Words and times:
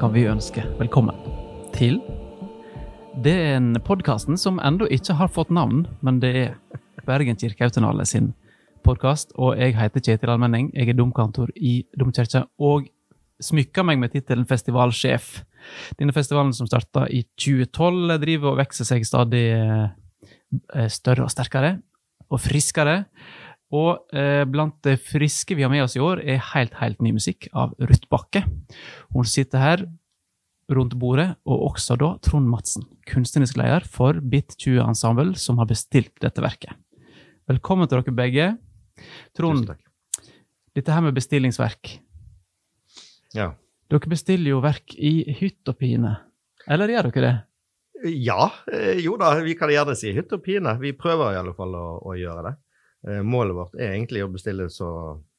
kan 0.00 0.14
vi 0.14 0.22
ønske 0.24 0.62
velkommen 0.78 1.16
til 1.74 1.98
Det 3.20 3.32
er 3.36 3.58
en 3.58 3.74
podkasten 3.84 4.38
som 4.40 4.56
ennå 4.64 4.86
ikke 4.88 5.18
har 5.18 5.28
fått 5.28 5.50
navn, 5.52 5.82
men 6.00 6.22
det 6.22 6.30
er 6.40 6.54
Bergen 7.04 7.36
kirkeautonale 7.36 8.06
sin 8.08 8.30
podkast. 8.86 9.34
Og 9.36 9.58
jeg 9.60 9.74
heter 9.76 10.00
Kjetil 10.00 10.32
Almenning. 10.32 10.70
Jeg 10.72 10.88
er 10.88 10.96
domkantor 10.96 11.50
i 11.56 11.82
domkirka 12.00 12.46
og 12.56 12.88
smykker 13.44 13.84
meg 13.84 14.00
med 14.00 14.14
tittelen 14.14 14.46
festivalsjef. 14.48 15.42
Denne 16.00 16.16
festivalen 16.16 16.54
som 16.56 16.70
starta 16.70 17.04
i 17.10 17.24
2012, 17.36 18.16
driver 18.24 18.54
og 18.54 18.60
vokser 18.62 18.88
seg 18.88 19.04
stadig 19.04 19.44
eh, 19.52 20.88
større 20.88 21.26
og 21.26 21.34
sterkere 21.34 21.74
og 22.30 22.40
friskere. 22.40 23.02
Og 23.70 24.16
eh, 24.16 24.42
blant 24.50 24.74
det 24.82 24.96
friske 25.04 25.54
vi 25.54 25.62
har 25.62 25.70
med 25.70 25.84
oss 25.84 25.94
i 25.94 26.02
år, 26.02 26.22
er 26.26 26.42
helt, 26.52 26.74
helt 26.80 27.02
ny 27.04 27.12
musikk 27.14 27.46
av 27.54 27.76
Ruth 27.78 28.08
Bakke. 28.10 28.42
Hun 29.14 29.28
sitter 29.28 29.62
her 29.62 29.84
rundt 30.70 30.96
bordet, 30.98 31.32
og 31.46 31.66
også 31.70 31.96
da 31.98 32.12
Trond 32.22 32.50
Madsen, 32.50 32.86
kunstnerisk 33.10 33.58
leder 33.58 33.86
for 33.86 34.18
Bit20 34.32 34.82
Ensemble, 34.84 35.34
som 35.38 35.58
har 35.62 35.70
bestilt 35.70 36.14
dette 36.22 36.42
verket. 36.42 36.74
Velkommen 37.50 37.90
til 37.90 38.02
dere 38.02 38.14
begge. 38.14 38.48
Trond, 39.38 39.70
dette 40.76 40.94
her 40.94 41.02
med 41.02 41.16
bestillingsverk 41.16 41.96
Ja. 43.34 43.52
Dere 43.90 44.10
bestiller 44.10 44.52
jo 44.52 44.60
verk 44.62 44.94
i 44.94 45.22
hytt 45.40 45.66
og 45.70 45.78
pine. 45.80 46.12
Eller 46.70 46.92
gjør 46.92 47.08
dere 47.10 47.22
det? 47.24 47.36
Ja, 48.22 48.50
eh, 48.72 49.00
jo 49.02 49.16
da, 49.20 49.32
vi 49.44 49.56
kan 49.58 49.70
gjerne 49.72 49.96
si 49.98 50.12
hytt 50.14 50.30
og 50.32 50.42
pine. 50.44 50.76
Vi 50.80 50.92
prøver 50.96 51.34
i 51.34 51.40
alle 51.40 51.54
fall 51.56 51.74
å, 51.76 51.86
å 52.06 52.14
gjøre 52.18 52.44
det. 52.46 52.54
Eh, 53.08 53.22
målet 53.24 53.56
vårt 53.56 53.76
er 53.78 53.94
egentlig 53.94 54.24
å 54.24 54.32
bestille 54.32 54.68
så, 54.72 54.90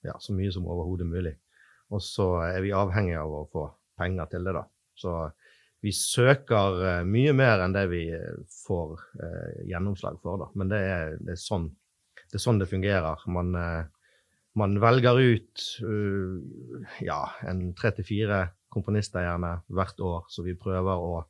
ja, 0.06 0.16
så 0.20 0.34
mye 0.34 0.52
som 0.54 0.68
overhodet 0.70 1.08
mulig. 1.10 1.36
Og 1.92 2.02
så 2.04 2.28
er 2.48 2.62
vi 2.64 2.74
avhengig 2.76 3.18
av 3.20 3.34
å 3.36 3.48
få 3.52 3.68
penger 4.00 4.30
til 4.32 4.48
det, 4.48 4.56
da. 4.58 4.66
Så 4.98 5.16
vi 5.82 5.94
søker 5.96 6.84
eh, 6.86 7.04
mye 7.10 7.34
mer 7.38 7.64
enn 7.64 7.76
det 7.76 7.88
vi 7.92 8.04
får 8.66 8.94
eh, 9.22 9.64
gjennomslag 9.72 10.20
for, 10.22 10.42
da. 10.42 10.50
Men 10.58 10.72
det 10.72 10.82
er, 10.86 11.18
det 11.22 11.36
er, 11.36 11.42
sånn, 11.42 11.70
det, 12.28 12.38
er 12.38 12.44
sånn 12.44 12.62
det 12.62 12.70
fungerer. 12.72 13.26
Man, 13.34 13.54
eh, 13.58 13.84
man 14.60 14.76
velger 14.84 15.20
ut 15.22 15.62
uh, 15.88 16.42
ja, 17.00 17.22
en 17.48 17.70
tre 17.78 17.94
til 17.96 18.04
fire 18.04 18.40
komponister 18.72 19.24
gjerne 19.24 19.54
hvert 19.72 20.02
år, 20.04 20.26
så 20.28 20.44
vi 20.44 20.58
prøver 20.60 21.00
å 21.00 21.22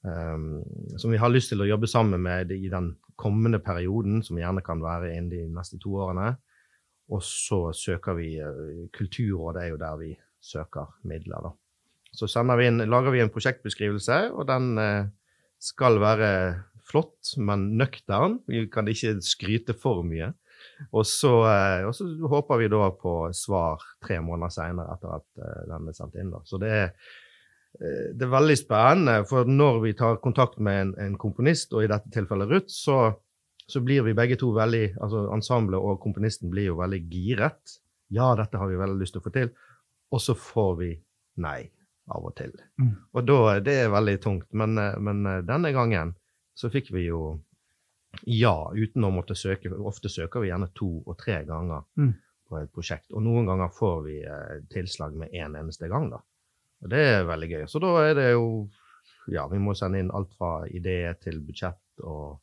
som 0.00 1.12
vi 1.12 1.18
har 1.20 1.28
lyst 1.28 1.50
til 1.52 1.60
å 1.60 1.68
jobbe 1.68 1.88
sammen 1.90 2.22
med 2.24 2.52
i 2.54 2.70
den 2.72 2.94
kommende 3.20 3.60
perioden, 3.60 4.22
som 4.24 4.38
gjerne 4.40 4.62
kan 4.64 4.80
være 4.80 5.12
innen 5.12 5.30
de 5.32 5.42
neste 5.52 5.78
to 5.80 5.98
årene. 6.00 6.32
Og 7.10 7.22
så 7.26 7.72
søker 7.76 8.16
vi 8.18 8.32
uh, 8.40 8.86
Kulturrådet 8.94 9.64
er 9.64 9.72
jo 9.72 9.80
der 9.80 9.98
vi 10.00 10.10
søker 10.40 10.94
midler, 11.08 11.50
da. 11.50 11.54
Så 12.16 12.26
vi 12.26 12.66
inn, 12.66 12.82
lager 12.90 13.14
vi 13.14 13.20
en 13.22 13.30
prosjektbeskrivelse, 13.30 14.18
og 14.32 14.46
den 14.48 14.72
uh, 14.80 15.08
skal 15.60 16.00
være 16.02 16.30
flott, 16.90 17.34
men 17.38 17.74
nøktern. 17.78 18.40
Vi 18.48 18.64
kan 18.72 18.88
ikke 18.88 19.18
skryte 19.22 19.76
for 19.78 20.02
mye. 20.06 20.32
Og 20.96 21.04
så, 21.06 21.34
uh, 21.44 21.88
og 21.90 21.94
så 21.98 22.08
håper 22.30 22.62
vi 22.62 22.70
da 22.72 22.88
på 22.94 23.16
svar 23.36 23.84
tre 24.02 24.22
måneder 24.24 24.54
seinere 24.54 24.96
etter 24.96 25.18
at 25.18 25.66
den 25.68 25.90
er 25.90 25.98
sendt 25.98 26.16
inn. 26.16 26.32
da. 26.32 26.40
Så 26.46 26.62
det 26.62 26.72
er 26.72 26.88
Eh, 26.88 27.29
det 27.78 28.24
er 28.26 28.32
veldig 28.32 28.56
spennende, 28.58 29.12
for 29.30 29.48
når 29.48 29.76
vi 29.84 29.92
tar 29.96 30.18
kontakt 30.20 30.58
med 30.58 30.80
en, 30.82 30.88
en 31.00 31.12
komponist, 31.20 31.70
og 31.72 31.84
i 31.84 31.90
dette 31.90 32.10
tilfellet 32.12 32.50
Ruth, 32.50 32.72
så, 32.74 32.96
så, 33.62 33.80
blir 33.84 34.02
vi 34.04 34.16
begge 34.18 34.36
to 34.40 34.50
veldig 34.56 34.96
altså 34.98 35.22
Ensemblet 35.36 35.78
og 35.78 36.00
komponisten 36.02 36.50
blir 36.50 36.72
jo 36.72 36.80
veldig 36.80 37.00
giret. 37.12 37.76
Ja, 38.10 38.32
dette 38.36 38.58
har 38.58 38.68
vi 38.68 38.80
veldig 38.80 38.98
lyst 39.00 39.14
til 39.14 39.22
å 39.22 39.26
få 39.28 39.32
til. 39.34 39.52
Og 40.10 40.22
så 40.22 40.34
får 40.34 40.72
vi 40.80 40.90
nei 41.40 41.70
av 42.10 42.26
og 42.26 42.34
til. 42.38 42.54
Mm. 42.80 42.94
Og 43.14 43.26
da, 43.26 43.38
det 43.64 43.76
er 43.84 43.92
veldig 43.92 44.16
tungt. 44.22 44.48
Men, 44.52 44.78
eh, 44.78 44.98
men, 44.98 45.22
eh, 45.26 45.44
denne 45.46 45.72
gangen 45.72 46.14
så 46.58 46.70
fikk 46.72 46.90
vi 46.94 47.06
jo 47.06 47.38
ja 48.26 48.72
uten 48.74 49.06
å 49.06 49.12
måtte 49.14 49.38
søke. 49.38 49.70
Ofte 49.70 50.10
søker 50.10 50.42
vi 50.42 50.50
gjerne 50.50 50.72
to 50.74 50.90
og 51.06 51.18
tre 51.20 51.40
ganger 51.46 51.86
mm. 52.00 52.12
på 52.50 52.58
et 52.58 52.72
prosjekt. 52.74 53.12
Og 53.14 53.22
noen 53.22 53.46
ganger 53.46 53.70
får 53.74 54.02
vi 54.08 54.18
eh, 54.24 54.56
tilslag 54.72 55.14
med 55.16 55.30
én 55.30 55.52
en 55.52 55.60
eneste 55.62 55.88
gang, 55.92 56.10
da. 56.10 56.22
Og 56.80 56.92
det 56.92 57.00
er 57.14 57.26
veldig 57.28 57.50
gøy. 57.50 57.64
Så 57.68 57.82
da 57.82 57.94
er 58.04 58.14
det 58.18 58.30
jo 58.32 58.44
Ja, 59.30 59.44
vi 59.46 59.60
må 59.62 59.74
sende 59.78 60.00
inn 60.00 60.10
alt 60.16 60.32
fra 60.34 60.64
idé 60.66 61.04
til 61.22 61.38
budsjett 61.44 62.02
og 62.02 62.40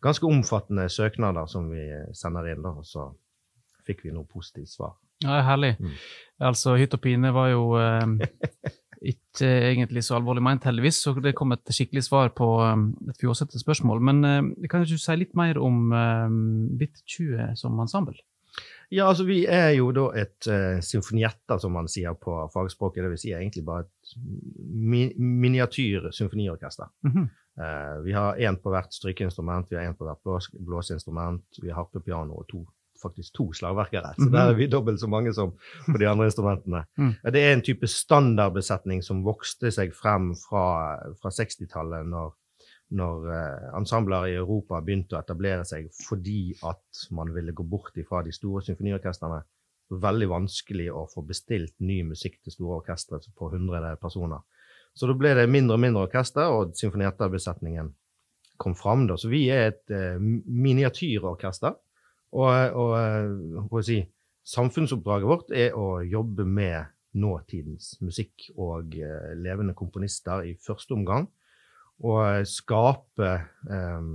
ganske 0.00 0.24
omfattende 0.24 0.86
søknader 0.88 1.48
som 1.50 1.66
vi 1.68 1.82
sender 2.16 2.46
inn, 2.52 2.62
da. 2.64 2.72
Og 2.80 2.86
så 2.86 3.10
fikk 3.86 4.06
vi 4.06 4.14
noe 4.14 4.28
positivt 4.28 4.72
svar. 4.72 4.94
Ja, 5.24 5.42
herlig. 5.44 5.74
Mm. 5.80 5.96
Altså, 6.48 6.76
hytt 6.80 6.94
og 6.96 7.02
pine 7.04 7.32
var 7.36 7.50
jo 7.52 7.74
eh, 7.76 8.06
ikke 9.12 9.50
egentlig 9.72 10.04
så 10.06 10.16
alvorlig 10.16 10.44
ment, 10.44 10.64
heldigvis, 10.68 11.02
så 11.04 11.12
det 11.20 11.34
kom 11.36 11.52
et 11.52 11.74
skikkelig 11.74 12.06
svar 12.06 12.32
på 12.36 12.48
um, 12.62 12.90
et 13.10 13.20
fjåsete 13.20 13.60
spørsmål. 13.60 14.00
Men 14.08 14.24
eh, 14.24 14.68
kan 14.70 14.86
du 14.86 14.96
si 14.96 15.18
litt 15.18 15.36
mer 15.38 15.60
om 15.60 15.92
eh, 15.92 16.38
Bit 16.80 17.04
20 17.04 17.56
som 17.60 17.76
ensemble? 17.84 18.16
Ja, 18.90 19.06
altså 19.06 19.24
vi 19.24 19.44
er 19.46 19.70
jo 19.76 19.92
da 19.94 20.08
et 20.18 20.48
uh, 20.50 20.80
symfonietter, 20.82 21.60
som 21.62 21.76
man 21.78 21.88
sier 21.90 22.16
på 22.18 22.34
fagspråket. 22.50 23.04
Det 23.04 23.12
vil 23.12 23.20
si 23.22 23.30
egentlig 23.36 23.62
bare 23.66 23.86
et 23.86 24.16
mi 24.58 25.04
miniatyr 25.14 26.10
symfoniorkester. 26.10 26.90
Mm 27.06 27.12
-hmm. 27.12 27.28
uh, 27.62 28.04
vi 28.04 28.12
har 28.12 28.36
én 28.36 28.56
på 28.56 28.70
hvert 28.70 28.94
strykeinstrument, 28.94 29.70
vi 29.70 29.76
har 29.76 29.84
én 29.84 29.96
på 29.96 30.04
hvert 30.04 30.22
blås 30.22 30.50
blåseinstrument, 30.66 31.44
vi 31.62 31.68
har 31.68 31.76
harpepiano 31.76 32.34
og 32.34 32.48
to, 32.48 32.66
faktisk 33.02 33.34
to 33.34 33.52
slagverkere. 33.52 34.14
Så 34.14 34.22
mm 34.22 34.28
-hmm. 34.28 34.36
der 34.36 34.50
er 34.50 34.54
vi 34.54 34.66
dobbelt 34.66 35.00
så 35.00 35.06
mange 35.06 35.34
som 35.34 35.52
på 35.92 35.98
de 35.98 36.08
andre 36.08 36.24
instrumentene. 36.24 36.84
Mm. 36.98 37.14
Det 37.32 37.44
er 37.44 37.52
en 37.52 37.62
type 37.62 37.86
standardbesetning 37.86 39.04
som 39.04 39.24
vokste 39.24 39.70
seg 39.70 39.94
frem 39.94 40.34
fra, 40.34 40.96
fra 41.22 41.30
60-tallet, 41.30 42.06
når 42.06 42.34
når 42.96 43.26
eh, 43.30 43.70
ensembler 43.78 44.28
i 44.30 44.36
Europa 44.40 44.80
begynte 44.82 45.16
å 45.16 45.20
etablere 45.22 45.64
seg 45.68 45.88
fordi 45.94 46.54
at 46.66 47.04
man 47.14 47.30
ville 47.34 47.54
gå 47.54 47.66
bort 47.66 47.96
ifra 48.00 48.24
de 48.26 48.34
store 48.34 48.64
symfoniorkestrene. 48.66 49.40
Veldig 49.90 50.28
vanskelig 50.30 50.88
å 50.94 51.06
få 51.10 51.22
bestilt 51.26 51.74
ny 51.82 52.00
musikk 52.06 52.38
til 52.42 52.54
store 52.54 52.80
orkestre 52.82 53.18
på 53.36 53.50
100 53.50 53.96
personer. 54.02 54.42
Så 54.94 55.06
da 55.06 55.14
ble 55.18 55.34
det 55.38 55.48
mindre 55.50 55.76
og 55.78 55.82
mindre 55.82 56.06
orkester, 56.08 56.50
og 56.50 56.74
symfonietterbesetningen 56.78 57.90
kom 58.60 58.74
fram. 58.78 59.06
Da. 59.08 59.16
Så 59.18 59.30
vi 59.30 59.46
er 59.50 59.70
et 59.70 59.94
eh, 59.94 60.18
miniatyrorkester. 60.20 61.78
Og, 62.38 62.78
og 62.78 62.94
eh, 63.00 63.84
si, 63.86 64.00
samfunnsoppdraget 64.46 65.30
vårt 65.30 65.54
er 65.54 65.78
å 65.78 66.00
jobbe 66.06 66.46
med 66.46 66.90
nåtidens 67.18 67.96
musikk 68.04 68.50
og 68.54 68.94
eh, 68.98 69.32
levende 69.38 69.74
komponister 69.78 70.44
i 70.46 70.54
første 70.62 70.94
omgang 70.94 71.26
og 72.00 72.46
skape 72.48 73.32
um, 73.68 74.12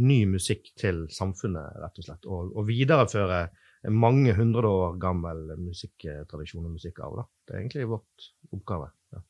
ny 0.00 0.22
musikk 0.30 0.70
til 0.80 1.02
samfunnet, 1.12 1.76
rett 1.82 1.98
og 2.00 2.06
slett. 2.06 2.28
Og, 2.28 2.54
og 2.56 2.68
videreføre 2.68 3.42
mange 3.88 4.32
hundre 4.36 4.68
år 4.68 4.96
gammel 5.00 5.50
musikktradisjon 5.58 6.64
og 6.64 6.76
musikkarv. 6.76 7.24
Det 7.44 7.54
er 7.54 7.62
egentlig 7.62 7.88
vårt 7.90 8.30
oppgave. 8.52 8.88
Ja. 9.12 9.22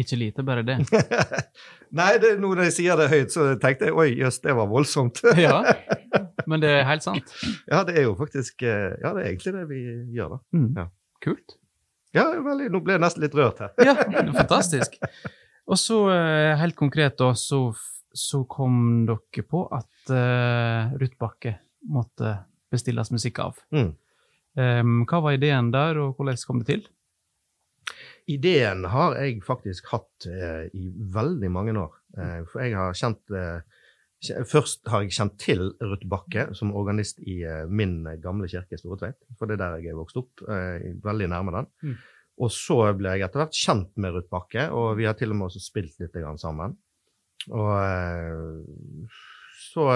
Ikke 0.00 0.18
lite, 0.20 0.44
bare 0.44 0.64
det. 0.68 0.78
Nei, 1.98 2.10
det, 2.20 2.34
når 2.40 2.66
jeg 2.66 2.76
sier 2.76 3.00
det 3.00 3.08
høyt, 3.12 3.32
så 3.32 3.48
tenkte 3.60 3.88
jeg 3.88 3.96
oi, 3.96 4.10
jøss, 4.20 4.40
det 4.44 4.56
var 4.56 4.68
voldsomt. 4.68 5.22
ja, 5.46 5.62
men 6.50 6.64
det 6.64 6.74
er 6.76 6.86
helt 6.88 7.04
sant. 7.04 7.32
Ja, 7.70 7.82
det 7.88 7.96
er 8.00 8.08
jo 8.08 8.14
faktisk 8.20 8.64
eh, 8.64 8.92
Ja, 9.00 9.14
det 9.16 9.24
er 9.24 9.32
egentlig 9.32 9.56
det 9.56 9.66
vi 9.72 9.82
gjør, 10.16 10.36
da. 10.36 10.40
Mm. 10.56 10.70
Ja. 10.76 10.88
Kult. 11.24 11.58
Ja, 12.16 12.30
veldig, 12.40 12.70
nå 12.72 12.80
ble 12.84 12.96
jeg 12.96 13.04
nesten 13.04 13.24
litt 13.24 13.36
rørt 13.36 13.60
her. 13.60 13.72
ja, 13.84 13.96
fantastisk. 14.36 14.96
Og 15.68 15.78
så, 15.78 15.98
eh, 16.10 16.56
helt 16.56 16.76
konkret, 16.76 17.18
da, 17.20 17.34
så, 17.36 17.74
så 18.12 18.44
kom 18.48 19.04
dere 19.08 19.44
på 19.44 19.66
at 19.74 20.12
uh, 20.12 20.94
Ruth 20.96 21.18
Bakke 21.20 21.58
måtte 21.92 22.38
bestilles 22.72 23.12
musikk 23.12 23.42
av. 23.44 23.58
Mm. 23.74 23.90
Um, 24.58 24.94
hva 25.08 25.20
var 25.22 25.36
ideen 25.36 25.68
der, 25.74 26.00
og 26.00 26.16
hvordan 26.16 26.40
kom 26.48 26.62
det 26.62 26.70
til? 26.72 26.86
Ideen 28.28 28.84
har 28.88 29.16
jeg 29.20 29.42
faktisk 29.44 29.92
hatt 29.92 30.28
uh, 30.28 30.64
i 30.72 30.88
veldig 31.14 31.52
mange 31.52 31.76
år. 31.76 31.92
Uh, 32.16 32.40
for 32.48 32.64
jeg 32.64 32.78
har 32.78 32.96
kjent 32.96 33.36
Først 34.50 34.80
har 34.90 35.04
jeg 35.04 35.12
kjent 35.14 35.36
til 35.38 35.60
Ruth 35.78 36.08
Bakke 36.10 36.48
som 36.58 36.72
organist 36.74 37.20
i 37.22 37.36
min 37.70 38.00
gamle 38.18 38.48
kirke 38.50 38.74
i 38.74 38.80
Storetveit. 38.80 39.14
For 39.38 39.46
det 39.46 39.54
er 39.54 39.60
der 39.60 39.76
jeg 39.78 39.92
er 39.92 40.00
vokst 40.00 40.18
opp, 40.18 40.42
veldig 41.04 41.28
nærme 41.30 41.54
den. 41.54 41.68
Mm. 41.86 42.00
Og 42.38 42.52
så 42.54 42.76
ble 42.94 43.16
jeg 43.16 43.26
etter 43.26 43.42
hvert 43.42 43.56
kjent 43.56 43.90
med 43.98 44.14
Ruth 44.14 44.30
Bakke, 44.30 44.68
og 44.70 44.92
vi 44.98 45.08
har 45.08 45.16
til 45.18 45.34
og 45.34 45.38
med 45.40 45.48
også 45.48 45.62
spilt 45.62 45.98
litt 45.98 46.14
sammen. 46.38 46.76
Og 47.50 47.72
eh, 47.82 49.18
så 49.58 49.86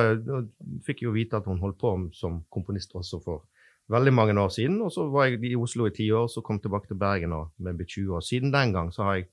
fikk 0.87 1.03
jeg 1.03 1.09
jo 1.09 1.15
vite 1.15 1.39
at 1.39 1.47
hun 1.47 1.61
holdt 1.63 1.79
på 1.81 1.93
som 2.17 2.43
komponist 2.53 2.95
også 2.99 3.21
for 3.23 3.45
veldig 3.93 4.13
mange 4.15 4.35
år 4.41 4.51
siden. 4.55 4.81
Og 4.83 4.93
så 4.93 5.07
var 5.11 5.29
jeg 5.29 5.43
i 5.45 5.57
Oslo 5.59 5.87
i 5.87 5.95
ti 5.95 6.11
år, 6.11 6.27
så 6.27 6.43
kom 6.43 6.59
jeg 6.59 6.67
tilbake 6.67 6.91
til 6.91 6.99
Bergen 6.99 7.37
og 7.37 7.53
med 7.59 7.85
20 7.87 8.17
år. 8.17 8.27
Siden 8.27 8.53
den 8.55 8.73
gang 8.73 8.93
så 8.95 9.07
har 9.07 9.21
jeg 9.21 9.31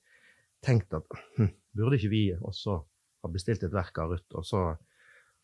tenkt 0.66 0.94
at 0.94 1.06
hm, 1.38 1.52
burde 1.78 1.98
ikke 1.98 2.14
vi 2.14 2.24
også 2.36 2.80
ha 3.24 3.32
bestilt 3.32 3.64
et 3.64 3.74
verk 3.74 3.98
av 3.98 4.14
Ruth? 4.14 4.30
Og 4.36 4.46
så 4.46 4.64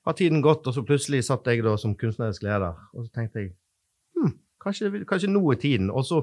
har 0.06 0.14
tiden 0.14 0.42
gått, 0.42 0.68
og 0.68 0.74
så 0.74 0.86
plutselig 0.86 1.24
satt 1.26 1.48
jeg 1.50 1.64
da 1.66 1.76
som 1.82 1.96
kunstnerisk 1.98 2.44
leder, 2.46 2.78
og 2.94 3.08
så 3.08 3.14
tenkte 3.16 3.42
jeg 3.42 3.56
kanskje, 4.66 5.06
kanskje 5.08 5.30
nå 5.32 5.44
i 5.54 5.60
tiden. 5.62 5.92
Og 5.94 6.06
så 6.08 6.22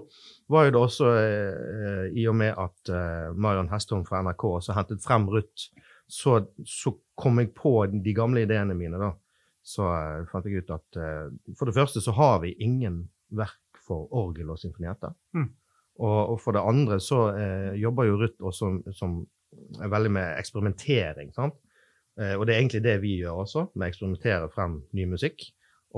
var 0.53 0.67
jo 0.67 0.75
det 0.75 0.83
også, 0.83 1.13
eh, 1.23 2.05
i 2.19 2.27
og 2.31 2.37
med 2.39 2.59
at 2.59 2.93
eh, 2.93 3.31
Marion 3.35 3.71
Hestholm 3.73 4.05
fra 4.09 4.23
NRK 4.25 4.45
også 4.51 4.77
hentet 4.77 5.05
frem 5.05 5.29
Ruth, 5.33 5.71
så, 6.11 6.43
så, 6.67 6.97
kom 7.23 7.39
jeg 7.39 7.53
på 7.55 7.71
de 7.93 8.15
gamle 8.17 8.43
ideene 8.43 8.75
mine, 8.75 8.99
da. 8.99 9.13
Så 9.63 9.85
eh, 9.87 10.23
fant 10.31 10.47
jeg 10.49 10.65
ut 10.65 10.71
at 10.75 10.99
eh, 10.99 11.29
for 11.59 11.69
det 11.69 11.77
første 11.77 12.03
så 12.03 12.15
har 12.17 12.41
vi 12.43 12.55
ingen 12.65 13.05
verk 13.31 13.83
for 13.87 14.09
orgel 14.17 14.51
og 14.51 14.59
symfonietter. 14.59 15.13
Mm. 15.37 15.51
Og, 16.01 16.19
og, 16.33 16.39
for 16.41 16.57
det 16.57 16.65
andre 16.67 16.99
så 17.05 17.21
eh, 17.37 17.75
jobber 17.81 18.09
jo 18.09 18.19
Ruth 18.25 18.49
også 18.49 18.73
som 18.97 19.21
er 19.81 19.93
veldig 19.93 20.13
med 20.17 20.39
eksperimentering. 20.41 21.33
sant? 21.37 21.59
Eh, 22.21 22.35
og 22.37 22.47
det 22.47 22.55
er 22.55 22.63
egentlig 22.63 22.85
det 22.85 22.99
vi 23.03 23.19
gjør 23.21 23.45
også, 23.45 23.67
med 23.75 23.87
å 23.87 23.93
eksperimentere 23.93 24.51
frem 24.53 24.81
ny 24.97 25.07
musikk. 25.13 25.45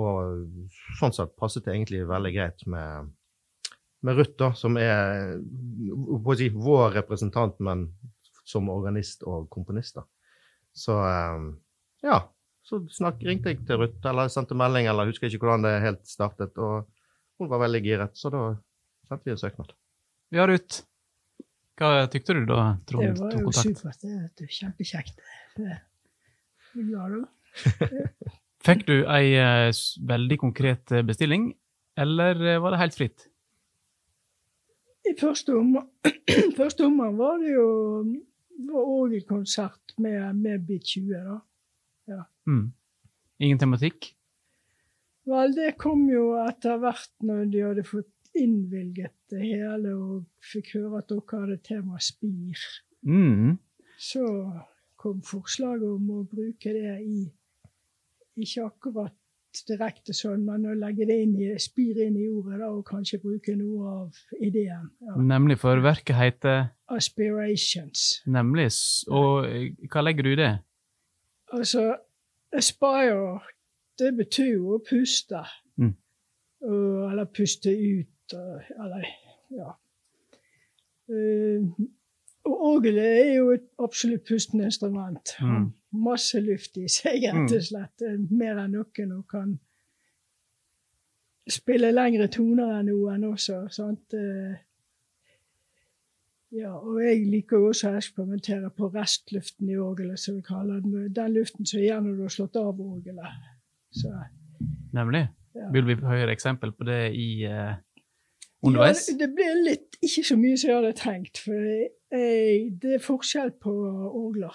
Og 0.00 0.70
sånn 0.99 1.14
sett 1.14 1.37
passet 1.38 1.67
det 1.67 1.75
egentlig 1.75 2.02
veldig 2.08 2.32
greit 2.35 2.64
med, 2.70 3.12
med 4.05 4.19
Ruth, 4.19 4.35
da, 4.41 4.50
som 4.58 4.79
er 4.81 5.37
si, 6.38 6.49
vår 6.50 6.96
representant, 6.99 7.61
men 7.62 7.87
som 8.44 8.69
organist 8.73 9.23
og 9.25 9.46
komponist. 9.55 9.96
da. 10.00 10.05
Så 10.75 10.99
eh, 11.06 11.44
ja. 12.08 12.23
Så 12.64 12.79
snakk, 12.88 13.19
ringte 13.20 13.52
jeg 13.52 13.61
til 13.69 13.76
Ruth, 13.76 14.00
eller 14.08 14.31
sendte 14.32 14.56
melding, 14.56 14.87
eller 14.88 15.11
husker 15.11 15.29
ikke 15.29 15.43
hvordan 15.44 15.67
det 15.67 15.73
helt 15.85 16.06
startet. 16.08 16.56
Og 16.56 16.87
hun 17.37 17.50
var 17.50 17.61
veldig 17.67 17.82
giret, 17.85 18.17
så 18.17 18.31
da 18.32 18.43
sendte 19.05 19.29
vi 19.29 19.35
en 19.35 19.41
søknad. 19.43 19.75
Ja, 20.32 20.46
Ruth. 20.49 20.81
Hva 21.76 22.06
tykte 22.08 22.37
du 22.38 22.44
da 22.46 22.76
Trond 22.87 23.05
Det 23.05 23.19
var 23.19 23.32
tok 23.35 23.41
jo 23.43 23.50
kontakt? 23.50 23.81
supert. 23.82 24.00
Det 24.00 24.14
er 24.14 24.46
jo 24.46 24.56
kjempekjekt. 24.61 25.25
Det 25.58 25.73
er 25.75 25.81
glad. 26.88 27.26
Fikk 28.64 28.87
du 28.88 28.94
ei 29.12 29.34
eh, 29.37 29.70
veldig 30.08 30.38
konkret 30.40 30.93
eh, 30.94 31.05
bestilling, 31.05 31.50
eller 32.00 32.38
eh, 32.40 32.61
var 32.62 32.72
det 32.72 32.81
helt 32.81 32.96
fritt? 32.96 33.26
I 35.05 35.12
første 35.20 35.52
omgang, 35.58 35.90
første 36.61 36.87
omgang 36.87 37.19
var 37.19 37.37
det 37.43 37.52
jo 37.52 37.66
òg 38.81 39.19
en 39.19 39.26
konsert 39.28 39.93
med, 40.00 40.40
med 40.40 40.64
Bit 40.64 40.94
20. 40.96 41.26
da. 42.08 42.22
Mm. 42.49 42.72
Ingen 43.44 43.61
tematikk? 43.61 44.14
Vel, 45.28 45.52
det 45.56 45.75
kom 45.81 46.06
jo 46.08 46.34
etter 46.40 46.81
hvert 46.81 47.12
når 47.25 47.46
de 47.52 47.62
hadde 47.64 47.87
fått 47.88 48.10
innvilget 48.34 49.14
det 49.32 49.44
hele 49.44 49.93
og 49.94 50.25
fikk 50.44 50.75
høre 50.78 51.02
at 51.02 51.12
dere 51.12 51.44
hadde 51.44 51.60
tema 51.64 52.00
spir. 52.02 52.64
Mm. 53.05 53.56
Så 54.00 54.25
kom 55.00 55.20
forslaget 55.25 55.87
om 55.87 56.10
å 56.17 56.25
bruke 56.28 56.72
det 56.72 56.99
i 57.05 57.25
Ikke 58.40 58.66
akkurat 58.66 59.14
direkte 59.69 60.14
sånn, 60.16 60.42
men 60.46 60.64
å 60.66 60.75
legge 60.75 61.06
det 61.06 61.16
inn 61.22 61.34
i, 61.38 61.48
spire 61.62 62.08
inn 62.08 62.16
i 62.19 62.26
ordet 62.26 62.58
da, 62.58 62.70
og 62.75 62.82
kanskje 62.88 63.20
bruke 63.22 63.54
noe 63.58 63.92
av 63.92 64.40
ideen. 64.42 64.88
Ja. 65.04 65.16
Nemlig, 65.31 65.60
for 65.62 65.82
verket 65.84 66.19
heter 66.19 66.64
Aspirations. 66.90 68.22
nemlig. 68.26 68.70
Og 69.14 69.46
eh, 69.46 69.69
hva 69.92 70.02
legger 70.02 70.26
du 70.26 70.32
i 70.32 70.40
det? 70.42 70.52
Altså, 71.54 71.86
aspire, 72.52 73.38
det 74.00 74.10
betyr 74.19 74.50
jo 74.56 74.75
å 74.75 74.82
puste. 74.82 75.44
Mm. 75.78 75.94
Og, 76.66 77.10
eller 77.12 77.31
puste 77.31 77.70
ut, 77.70 78.34
eller 78.34 79.06
ja. 79.54 79.75
Uh, 81.04 81.69
og 82.48 82.60
orgelet 82.64 83.04
er 83.04 83.34
jo 83.38 83.50
et 83.52 83.64
absolutt 83.81 84.25
pustende 84.28 84.66
instrument. 84.69 85.34
Mm. 85.40 85.66
Masse 85.94 86.41
luft 86.43 86.76
i 86.81 86.88
seg, 86.91 87.23
rett 87.31 87.52
og 87.55 87.62
slett. 87.62 88.02
Eh, 88.02 88.17
Mer 88.35 88.58
enn 88.64 88.75
noen, 88.75 89.12
og 89.19 89.26
kan 89.31 89.55
spille 91.50 91.91
lengre 91.93 92.26
toner 92.32 92.79
enn 92.81 92.88
noen 92.91 93.25
også. 93.32 93.64
sant? 93.73 94.14
Eh, 94.19 94.55
Ja, 96.55 96.70
og 96.79 97.00
jeg 97.02 97.25
liker 97.26 97.58
jo 97.58 97.70
også 97.73 97.88
å 97.91 97.96
eksperimentere 97.99 98.69
på 98.79 98.87
restluften 98.94 99.73
i 99.73 99.76
orgelet, 99.82 100.20
som 100.23 100.37
vi 100.37 100.43
kaller 100.46 100.85
den. 100.85 101.08
Den 101.11 101.32
luften 101.35 101.67
som 101.67 101.81
er 101.81 101.82
igjen 101.88 102.05
når 102.06 102.14
du 102.14 102.23
har 102.23 102.31
slått 102.31 102.58
av 102.61 102.79
orgelet. 102.79 103.41
Så, 103.91 104.12
Nemlig. 104.94 105.25
ja. 105.58 105.67
Vil 105.75 105.88
vi 105.88 105.96
høre 105.99 106.31
eksempel 106.31 106.70
på 106.79 106.87
det 106.87 107.00
i 107.19 107.26
uh, 107.50 107.75
underveis? 108.62 109.02
Ja, 109.08 109.17
det, 109.17 109.19
det 109.25 109.29
ble 109.35 109.49
litt, 109.64 109.99
ikke 109.99 110.25
så 110.31 110.37
mye 110.38 110.61
som 110.61 110.70
jeg 110.70 110.79
hadde 110.79 110.94
tenkt, 111.00 111.43
for 111.43 111.58
jeg, 111.58 112.70
det 112.79 112.94
er 113.00 113.02
forskjell 113.02 113.50
på 113.58 113.75
orgler. 114.23 114.55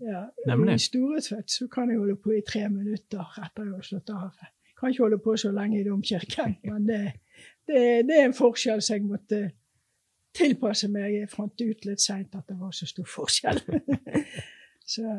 Ja, 0.00 0.24
Nemlig. 0.46 0.74
I 0.74 0.78
Storetvedt 0.78 1.50
så 1.50 1.66
kan 1.72 1.90
jeg 1.90 1.98
holde 1.98 2.16
på 2.16 2.36
i 2.36 2.42
tre 2.46 2.68
minutter 2.70 3.40
etter 3.42 3.64
jeg 3.64 3.74
har 3.74 3.86
slått 3.86 4.12
av. 4.14 4.42
Jeg 4.42 4.76
kan 4.78 4.92
ikke 4.92 5.02
holde 5.02 5.18
på 5.24 5.36
så 5.36 5.50
lenge 5.52 5.80
i 5.80 5.86
domkirken, 5.86 6.56
men 6.70 6.86
det, 6.88 7.00
det, 7.66 7.80
det 8.08 8.20
er 8.20 8.28
en 8.28 8.36
forskjell 8.36 8.82
som 8.82 8.94
jeg 8.96 9.08
måtte 9.08 9.42
tilpasse 10.38 10.88
meg. 10.92 11.16
Jeg 11.18 11.32
fant 11.32 11.64
ut 11.64 11.88
litt 11.88 12.04
seint 12.04 12.34
at 12.38 12.46
det 12.48 12.58
var 12.60 12.72
så 12.76 12.86
stor 12.86 13.08
forskjell. 13.08 13.62
så, 14.94 15.18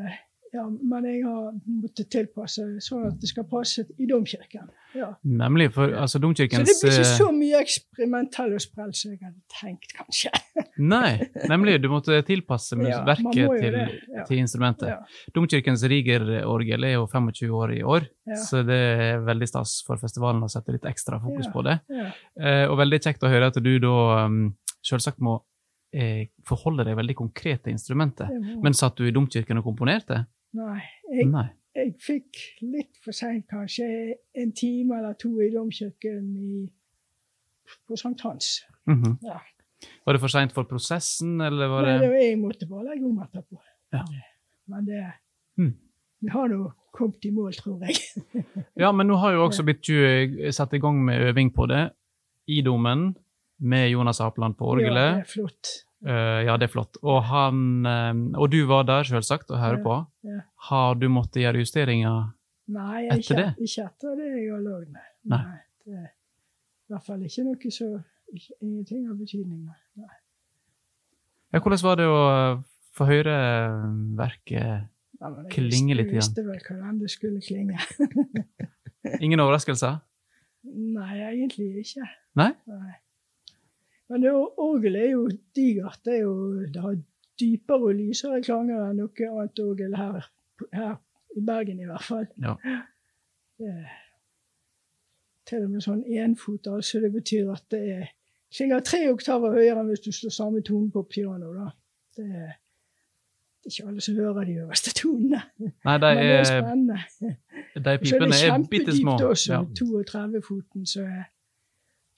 ja, 0.53 0.63
men 0.65 1.05
jeg 1.05 1.21
har 1.25 1.51
måttet 1.67 2.09
tilpasse 2.13 2.63
sånn 2.81 3.05
at 3.11 3.17
det 3.21 3.29
skal 3.29 3.45
passe 3.49 3.83
i 4.01 4.07
domkirken. 4.09 4.69
Ja. 4.97 5.11
Nemlig, 5.21 5.67
for 5.75 5.91
altså 5.93 6.17
Så 6.17 6.21
det 6.23 6.29
blir 6.31 6.47
ikke 6.47 6.89
eh, 6.89 7.03
så 7.05 7.27
mye 7.33 7.59
eksperimentell 7.61 8.55
og 8.57 8.63
sprell 8.63 8.93
som 8.97 9.11
jeg 9.13 9.19
hadde 9.21 9.43
tenkt, 9.53 9.93
kanskje. 9.93 10.31
Nei, 10.93 11.19
nemlig. 11.51 11.77
Du 11.83 11.89
måtte 11.93 12.17
tilpasse 12.25 12.77
Ja, 12.81 13.03
verket 13.05 13.61
til, 13.61 13.77
ja. 14.15 14.25
til 14.25 14.41
instrumentet. 14.41 15.19
Domkirkens 15.35 15.83
Riger-orgel 15.91 16.87
er 16.87 16.95
jo 16.95 17.05
25 17.11 17.53
år 17.59 17.75
i 17.75 17.83
år, 17.83 18.09
så 18.47 18.63
det 18.65 18.79
er 18.79 19.21
veldig 19.27 19.51
stas 19.51 19.79
for 19.85 20.01
festivalen 20.01 20.41
å 20.45 20.49
sette 20.49 20.73
litt 20.73 20.89
ekstra 20.89 21.21
fokus 21.21 21.51
på 21.53 21.65
det. 21.67 21.77
Eh, 22.41 22.65
og 22.65 22.79
veldig 22.81 23.01
kjekt 23.05 23.25
å 23.25 23.31
høre 23.31 23.51
at 23.53 23.61
du 23.61 23.71
da 23.83 24.25
um, 24.25 24.41
selvsagt 24.85 25.21
må 25.21 25.37
eh, 25.93 26.29
forholde 26.47 26.87
deg 26.87 26.97
veldig 26.97 27.17
konkret 27.21 27.63
til 27.65 27.77
instrumentet. 27.77 28.33
Men 28.63 28.77
satt 28.77 28.97
du 28.97 29.05
i 29.05 29.13
domkirken 29.13 29.61
og 29.61 29.69
komponerte? 29.69 30.23
Nei, 30.57 30.79
jeg, 31.13 31.27
Nei. 31.29 31.45
jeg 31.75 31.93
fikk 32.01 32.39
litt 32.65 32.97
for 33.03 33.11
seint, 33.13 33.45
kanskje 33.51 33.85
en 34.35 34.51
time 34.57 34.97
eller 34.97 35.13
to 35.21 35.29
i 35.45 35.49
domkirken 35.53 36.31
i, 36.37 36.63
på 37.87 37.97
Sankt 37.99 38.21
Hans. 38.25 38.63
Mhm. 38.89 39.19
Ja. 39.23 39.37
Var 40.05 40.13
det 40.13 40.19
for 40.19 40.27
seint 40.33 40.51
for 40.51 40.63
prosessen, 40.67 41.37
eller 41.41 41.69
var 41.71 41.85
Nei, 41.85 41.93
det 41.93 42.01
det 42.01 42.09
var 42.09 42.23
jeg 42.25 42.39
måtte 42.41 42.67
bare 42.67 42.83
legge 42.89 43.05
om 43.07 43.19
etterpå. 43.23 43.59
Ja. 43.93 44.03
Men 44.67 44.85
det 44.85 45.03
Mm. 45.57 45.73
Vi 46.21 46.27
har 46.31 46.47
nå 46.47 46.71
kommet 46.93 47.25
i 47.25 47.29
mål, 47.31 47.53
tror 47.53 47.83
jeg. 47.85 47.95
Ja, 48.77 48.91
men 48.91 49.07
nå 49.07 49.15
har 49.19 49.31
jo 49.33 49.45
også 49.45 49.63
blitt 49.63 49.87
ju- 49.87 50.51
satt 50.51 50.73
i 50.73 50.79
gang 50.79 51.03
med 51.05 51.19
øving 51.29 51.53
på 51.55 51.65
det 51.67 51.91
i 52.47 52.61
domen, 52.61 53.15
med 53.59 53.89
Jonas 53.91 54.19
Apeland 54.21 54.55
på 54.57 54.79
Ja, 54.81 54.87
det 54.89 55.19
er 55.19 55.23
flott. 55.27 55.67
Eh, 56.05 56.41
ja, 56.47 56.55
det 56.57 56.69
er 56.69 56.71
flott. 56.71 56.97
Og, 57.03 57.23
han, 57.27 57.57
uh, 57.83 58.39
og 58.39 58.51
du 58.53 58.61
var 58.69 58.85
der, 58.87 59.03
selvsagt, 59.03 59.49
og 59.51 59.59
hører 59.59 59.79
Ja, 59.79 59.83
på. 59.83 59.95
ja. 60.29 60.37
Har 60.69 60.95
du 60.95 61.09
måttet 61.11 61.41
gjøre 61.43 61.59
justeringer? 61.63 62.29
Nei, 62.69 63.07
Etter 63.09 63.17
ikke, 63.19 63.35
det? 63.35 63.65
ikke 63.65 63.83
etter 63.89 64.15
det 64.19 64.27
jeg 64.29 64.51
har 64.53 64.61
lagd 64.61 64.91
nei. 64.93 65.05
Nei. 65.33 65.57
det 65.89 66.03
i 66.89 66.93
hvert 66.93 67.05
fall 67.05 67.23
ikke 67.25 67.43
noe 67.47 67.71
så 67.73 67.87
ikke, 68.29 68.53
Ingenting 68.61 69.07
av 69.09 69.17
betydning. 69.17 69.63
Nei. 69.97 70.15
Ja, 71.53 71.59
hvordan 71.59 71.81
var 71.81 71.97
det 71.97 72.05
å 72.09 72.19
eh, 72.29 72.61
få 72.97 73.07
høre 73.09 73.35
verket? 74.17 74.85
Nei, 75.19 75.31
Klinge 75.51 75.97
litt 75.97 76.05
litt 76.07 76.13
Jeg 76.13 76.21
visste 76.21 76.45
vel 76.45 76.61
hvordan 76.61 76.99
det 77.01 77.09
skulle 77.11 77.41
klinge. 77.43 77.77
Ingen 79.25 79.41
overraskelser? 79.43 79.99
Nei, 80.69 81.15
egentlig 81.25 81.71
ikke. 81.83 82.05
Nei? 82.39 82.51
Nei? 82.69 82.93
Men 84.09 84.25
orgelet 84.29 85.05
er 85.05 85.11
jo 85.11 85.29
digert. 85.55 86.01
Det, 86.05 86.19
jo, 86.23 86.33
det 86.73 86.81
har 86.81 86.97
dypere 87.39 87.91
og 87.91 87.95
lysere 87.95 88.41
klanger 88.43 88.89
enn 88.89 88.99
noe 88.99 89.29
annet 89.29 89.63
orgel 89.63 89.95
her, 89.95 90.29
her 90.73 90.95
i 91.37 91.43
Bergen, 91.45 91.79
i 91.79 91.87
hvert 91.87 92.07
fall. 92.07 92.25
Ja. 92.41 92.55
Er 93.59 93.83
til 95.49 95.65
og 95.65 95.73
med 95.73 95.83
sånn 95.83 96.01
enfot, 96.05 96.69
altså. 96.69 97.01
Det 97.03 97.11
betyr 97.13 97.51
at 97.53 97.65
det 97.73 97.81
er 97.95 98.07
klinger 98.53 98.81
tre 98.85 99.03
oktaver 99.11 99.55
høyere 99.57 99.81
enn 99.81 99.91
hvis 99.91 100.03
du 100.05 100.11
slår 100.13 100.33
samme 100.33 100.63
tone 100.65 100.91
på 100.93 101.05
piano. 101.09 101.53
da. 101.55 101.69
Det 102.17 102.25
er, 102.25 102.53
ikke 103.69 103.87
alle 103.89 104.01
som 104.01 104.15
hører 104.15 104.47
de 104.47 104.55
øverste 104.63 104.93
tonene. 104.95 105.41
Nei, 105.59 105.97
de, 106.01 106.13
Men 106.13 106.21
det 106.21 106.29
er 106.29 106.39
er, 106.39 106.47
spennende. 106.47 106.99
de 107.19 107.33
pipene 107.75 107.89
er 107.89 107.99
pipene 108.01 108.29
det 108.29 108.29
er 108.29 108.29
det 108.31 108.39
kjempedypt 108.45 109.25
også. 109.29 109.53
Ja. 109.53 109.59
32-foten, 109.81 110.85
så 110.89 111.03
er 111.05 111.27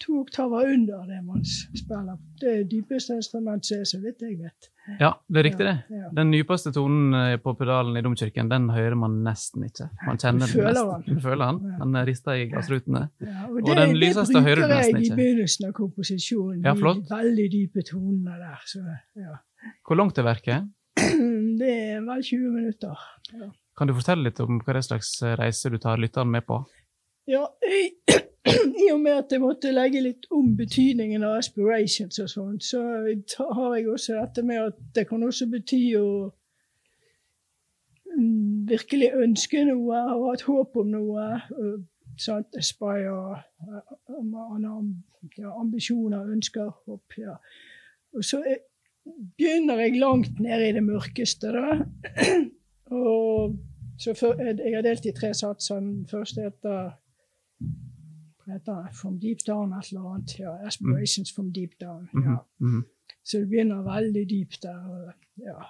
to 0.02 0.20
oktaver 0.22 0.68
under 0.74 1.06
det 1.08 1.20
man 1.26 1.44
spiller. 1.46 2.18
Det 2.42 2.52
er 2.52 2.64
dypeste 2.70 3.16
instrument 3.20 3.66
som 3.68 3.82
er, 3.82 3.88
så 3.90 4.00
vidt 4.02 4.24
jeg 4.26 4.38
vet. 4.40 4.70
ja, 5.00 5.12
det 5.30 5.40
er 5.42 5.46
riktig, 5.46 5.66
det. 5.68 5.76
Ja, 5.94 6.00
ja. 6.02 6.10
Den 6.18 6.34
dypeste 6.34 6.74
tonen 6.76 7.14
eh, 7.18 7.36
på 7.44 7.54
pedalen 7.60 7.98
i 8.00 8.02
domkirken, 8.06 8.50
den 8.52 8.70
hører 8.74 8.98
man 8.98 9.20
nesten 9.26 9.68
ikke. 9.68 9.88
Man 10.08 10.18
kjenner 10.22 10.50
Du 10.50 10.56
føler 10.58 10.74
den 10.74 10.90
nesten. 10.98 11.16
Du 11.20 11.22
føler 11.28 11.46
den. 11.52 11.78
Den 11.84 12.02
rister 12.10 12.40
i 12.42 12.50
glassrutene. 12.52 13.04
Ja, 13.22 13.46
Og 13.52 13.62
det, 13.70 13.78
den 13.78 13.96
lyseste 14.02 14.42
hører 14.42 14.64
du 14.66 14.68
nesten 14.74 14.74
ikke. 14.74 14.82
Det 14.82 14.92
bruker 14.92 15.06
jeg 15.06 15.14
i 15.14 15.22
begynnelsen 15.22 15.70
av 15.70 15.74
komposisjonen. 15.80 16.66
Ja, 16.66 16.76
flott. 16.82 17.06
De 17.08 17.16
veldig 17.16 17.48
dype 17.56 17.86
tonene 17.92 18.38
der. 18.42 18.68
Så, 18.74 18.84
ja. 19.22 19.38
Hvor 19.88 20.02
langt 20.02 20.18
er 20.18 20.28
verket? 20.28 20.70
Det 21.62 21.70
er 21.70 22.02
vel 22.08 22.24
20 22.26 22.54
minutter. 22.58 23.08
Kan 23.78 23.90
du 23.90 23.94
fortelle 23.94 24.26
litt 24.32 24.40
om 24.42 24.58
hva 24.66 24.82
slags 24.82 25.14
reise 25.38 25.70
du 25.70 25.78
tar 25.82 26.02
lytteren 26.02 26.32
med 26.34 26.46
på? 26.48 26.58
Ja, 27.30 27.46
i, 27.78 27.92
i 28.86 28.92
og 28.92 29.00
med 29.00 29.18
at 29.18 29.32
jeg 29.34 29.42
måtte 29.42 29.72
legge 29.74 30.02
litt 30.04 30.28
om 30.34 30.54
betydningen 30.58 31.24
av 31.28 31.40
aspirations 31.40 32.20
og 32.24 32.30
sånn, 32.32 32.60
så 32.64 32.84
har 33.58 33.76
jeg 33.78 33.90
også 33.90 34.20
dette 34.20 34.46
med 34.48 34.62
at 34.70 34.80
det 34.96 35.08
kan 35.10 35.24
også 35.28 35.48
bety 35.52 35.82
å 36.00 36.08
mm, 38.18 38.68
virkelig 38.72 39.12
ønske 39.24 39.64
noe 39.70 40.04
og 40.16 40.28
ha 40.28 40.36
et 40.36 40.46
håp 40.48 40.82
om 40.84 40.92
noe. 40.96 41.28
Sant? 42.20 42.58
Aspire, 42.60 43.40
ja, 45.40 45.52
ambisjoner, 45.56 46.28
ønsker, 46.36 46.74
håp. 46.86 47.18
Ja. 47.18 47.38
Og 48.14 48.26
så 48.28 48.42
begynner 49.38 49.80
jeg 49.82 50.00
langt 50.02 50.40
nede 50.40 50.70
i 50.70 50.76
det 50.76 50.84
mørkeste, 50.86 51.54
da. 51.56 51.80
Og 52.92 53.56
så 54.02 54.14
for, 54.18 54.36
jeg 54.42 54.76
har 54.76 54.84
delt 54.86 55.06
i 55.06 55.14
tre 55.16 55.32
satser. 55.38 55.80
Den 55.80 56.08
første 56.10 56.48
heter 56.48 56.92
heter 58.54 58.90
From 59.02 59.20
Deep 59.20 59.40
Down 59.48 59.74
et 59.74 59.90
eller 59.90 60.14
annet. 60.14 60.40
Ja, 60.40 60.56
Aspirations 60.68 61.32
mm. 61.32 61.36
from 61.36 61.54
Deep 61.54 61.72
Down. 61.82 62.10
Ja. 62.14 62.38
Mm 62.60 62.80
-hmm. 62.80 62.84
Så 63.24 63.38
det 63.38 63.50
begynner 63.50 63.82
veldig 63.82 64.30
dypt 64.30 64.64
der. 64.64 65.14
Ja. 65.38 65.64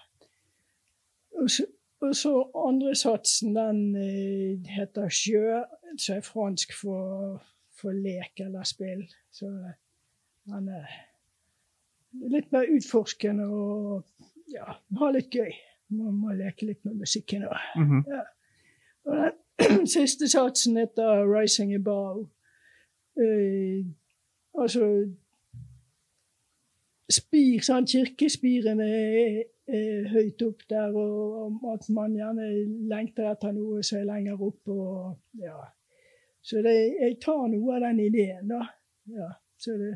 Og 1.42 1.50
så, 1.50 1.66
og 2.02 2.16
så 2.16 2.52
andre 2.68 2.96
satsen, 2.96 3.56
den 3.56 3.96
eh, 3.96 4.72
heter 4.72 5.10
Sjø, 5.10 5.64
som 5.98 6.16
er 6.16 6.22
fransk 6.22 6.74
for, 6.82 7.44
for 7.82 7.92
lek 7.92 8.40
eller 8.40 8.64
spill. 8.64 9.08
Så 9.32 9.46
den 10.46 10.68
er 10.68 10.86
litt 12.12 12.52
mer 12.52 12.68
utforskende 12.76 13.46
og 13.48 14.04
ja, 14.52 14.78
ha 15.00 15.12
litt 15.12 15.32
gøy. 15.32 15.52
Man 15.92 16.20
må 16.24 16.36
leke 16.36 16.66
litt 16.66 16.86
med 16.86 17.02
musikken 17.04 17.44
òg. 17.44 17.58
Mm 17.76 17.90
-hmm. 17.90 18.04
ja. 18.12 18.22
Og 19.06 19.32
den 19.60 19.88
siste 19.98 20.28
satsen 20.30 20.78
heter 20.78 21.26
'Rising 21.26 21.76
Above'. 21.76 22.28
Uh, 23.20 23.88
altså 24.62 24.86
Spir, 27.12 27.60
sånn, 27.66 27.88
Kirkespirene 27.92 28.86
er, 28.88 29.34
er, 29.68 30.06
høyt 30.14 30.42
opp 30.46 30.62
der, 30.72 30.94
og, 30.96 31.34
og, 31.44 31.66
at 31.74 31.90
man 31.92 32.16
gjerne 32.16 32.48
lengter 32.88 33.28
etter 33.34 33.52
noe 33.56 33.82
som 33.84 34.00
er 34.00 34.08
lenger 34.08 34.40
opp. 34.40 34.62
Og, 34.72 35.18
ja. 35.42 35.58
Så 36.42 36.64
det, 36.64 36.76
jeg 37.02 37.18
tar 37.24 37.50
noe 37.52 37.76
av 37.76 37.84
den 37.90 38.00
ideen, 38.06 38.48
da. 38.52 38.64
Ja, 39.12 39.34
så 39.60 39.76
det, 39.82 39.96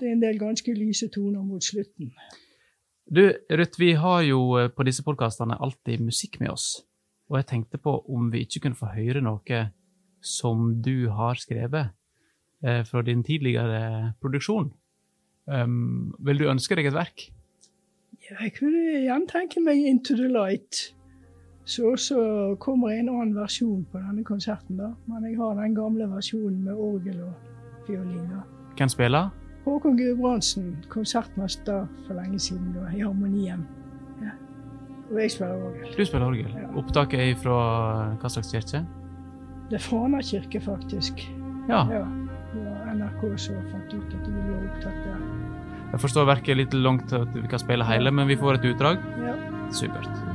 det 0.00 0.08
er 0.08 0.16
en 0.16 0.24
del 0.24 0.40
ganske 0.40 0.74
lyse 0.74 1.08
toner 1.12 1.44
mot 1.46 1.62
slutten. 1.64 2.10
Du, 3.12 3.22
Ruth, 3.50 3.78
vi 3.78 3.92
har 3.98 4.22
jo 4.24 4.40
eh, 4.58 4.70
på 4.72 4.86
disse 4.88 5.04
podkastene 5.04 5.58
alltid 5.60 6.02
musikk 6.02 6.40
med 6.40 6.52
oss. 6.54 6.80
Og 7.30 7.38
jeg 7.38 7.48
tenkte 7.50 7.80
på 7.82 7.94
om 8.12 8.30
vi 8.32 8.44
ikke 8.46 8.66
kunne 8.66 8.78
få 8.78 8.90
høre 8.94 9.22
noe 9.24 9.62
som 10.22 10.82
du 10.82 11.10
har 11.10 11.34
skrevet 11.40 11.92
eh, 12.64 12.82
fra 12.86 13.02
din 13.02 13.24
tidligere 13.26 14.14
produksjon. 14.22 14.72
Um, 15.46 16.14
vil 16.22 16.38
du 16.38 16.48
ønske 16.50 16.78
deg 16.78 16.86
et 16.86 16.94
verk? 16.94 17.28
Ja, 18.22 18.36
jeg 18.44 18.52
kunne 18.54 19.02
gjerne 19.02 19.26
tenke 19.26 19.60
meg 19.60 19.82
'Into 19.82 20.14
the 20.16 20.30
Light'. 20.30 20.94
Så 21.64 21.90
også 21.90 22.16
kommer 22.58 22.88
en 22.88 23.08
annen 23.08 23.34
versjon 23.34 23.86
på 23.92 23.98
denne 23.98 24.24
konserten, 24.24 24.76
da. 24.76 24.94
Men 25.06 25.24
jeg 25.30 25.36
har 25.36 25.54
den 25.54 25.74
gamle 25.74 26.08
versjonen 26.10 26.64
med 26.64 26.74
orgel 26.74 27.20
og 27.22 27.32
fiolin. 27.86 28.30
Hvem 28.76 28.88
spiller? 28.88 29.30
Håkon 29.64 29.96
Gudbrandsen, 29.96 30.76
konsertmester 30.88 31.86
for 32.06 32.14
lenge 32.14 32.38
siden 32.38 32.72
da, 32.74 32.88
i 32.96 33.00
Harmonien. 33.00 33.66
Ja. 34.22 34.34
Og 35.10 35.20
jeg 35.22 35.30
spiller 35.30 35.54
orgel. 35.54 35.94
Du 35.98 36.04
spiller 36.04 36.26
orgel. 36.26 36.50
Ja. 36.50 36.78
Opptaket 36.78 37.20
er 37.20 37.34
fra 37.38 37.58
hva 38.18 38.28
slags 38.28 38.50
kirke? 38.50 38.82
Det 39.72 39.78
er 39.78 39.84
Fana 39.86 40.18
kirke, 40.20 40.60
faktisk. 40.60 41.22
Ja. 41.64 41.86
ja. 41.88 42.02
NRK 42.92 43.22
så 43.40 43.54
fant 43.70 43.94
ut 43.94 44.10
at 44.12 44.26
de 44.26 44.34
ville 44.34 44.50
gjøre 44.50 44.66
opptak 44.68 44.98
der. 45.06 45.22
Jeg 45.94 46.00
forstår 46.02 46.28
verket 46.28 46.58
litt 46.60 46.76
langt 46.76 47.06
til 47.08 47.24
at 47.24 47.32
vi 47.38 47.48
kan 47.48 47.62
spille 47.62 47.86
hele, 47.88 48.12
men 48.12 48.28
vi 48.28 48.36
får 48.36 48.60
et 48.60 48.68
utdrag. 48.74 49.00
Ja. 49.24 49.32
Supert. 49.72 50.31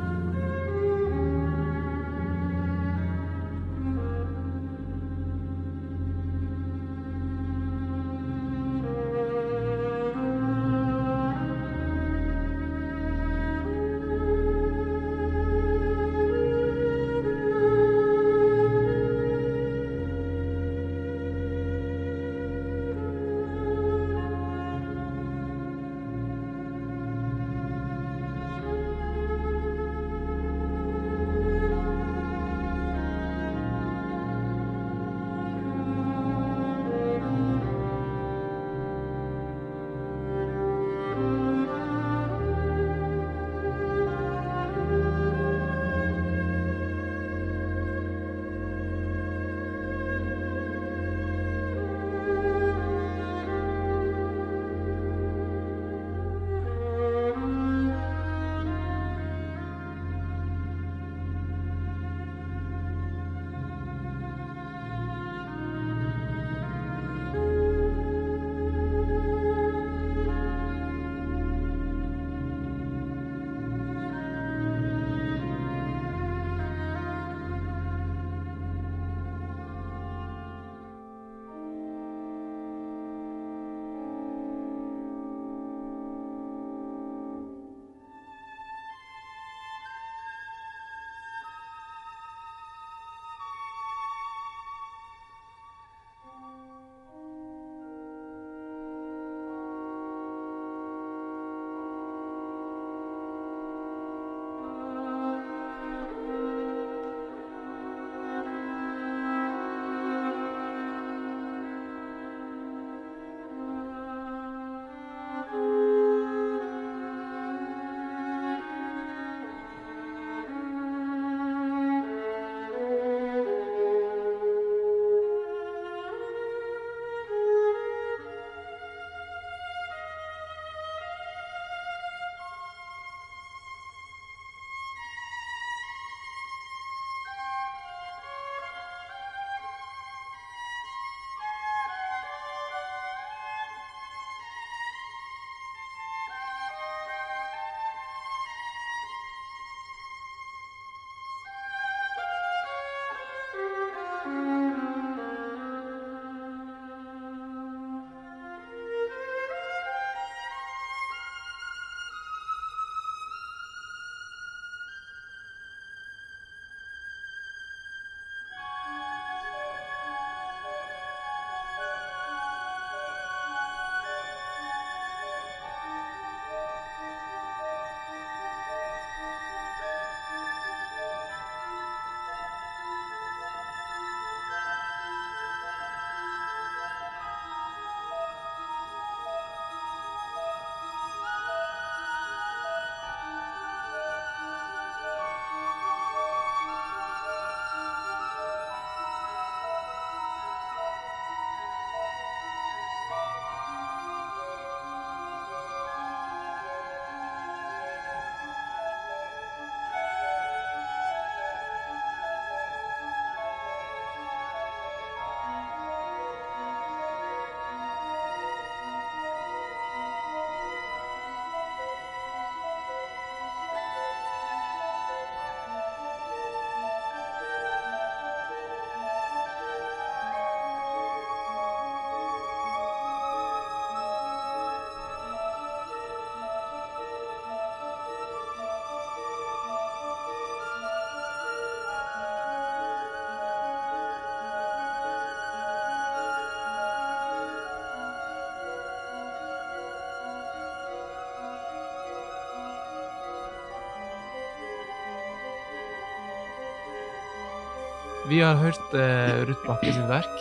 Vi 258.27 258.41
har 258.43 258.57
hørt 258.59 258.91
eh, 258.91 259.45
Ruth 259.47 259.63
Bakke 259.63 259.87
sitt 259.87 260.07
verk, 260.09 260.39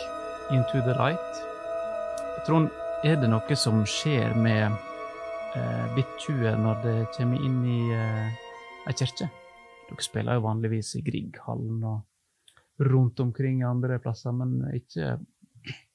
'Into 0.51 0.81
the 0.83 0.91
Light'. 0.91 1.37
Trond, 2.43 2.67
er 3.07 3.15
det 3.15 3.29
noe 3.31 3.55
som 3.55 3.77
skjer 3.87 4.33
med 4.35 4.73
eh, 5.55 5.85
Bit 5.95 6.09
20 6.25 6.57
når 6.65 6.81
det 6.83 6.95
kommer 7.15 7.39
inn 7.47 7.61
i 7.63 7.77
eh, 7.95 8.33
ei 8.91 8.95
kirke? 8.99 9.29
Dere 9.87 10.03
spiller 10.03 10.35
jo 10.35 10.43
vanligvis 10.43 10.97
i 10.99 11.03
Grieghallen 11.05 11.85
og 11.87 12.83
rundt 12.91 13.21
omkring 13.23 13.63
andre 13.63 14.01
plasser, 14.03 14.35
men 14.35 14.65
ikke, 14.75 15.13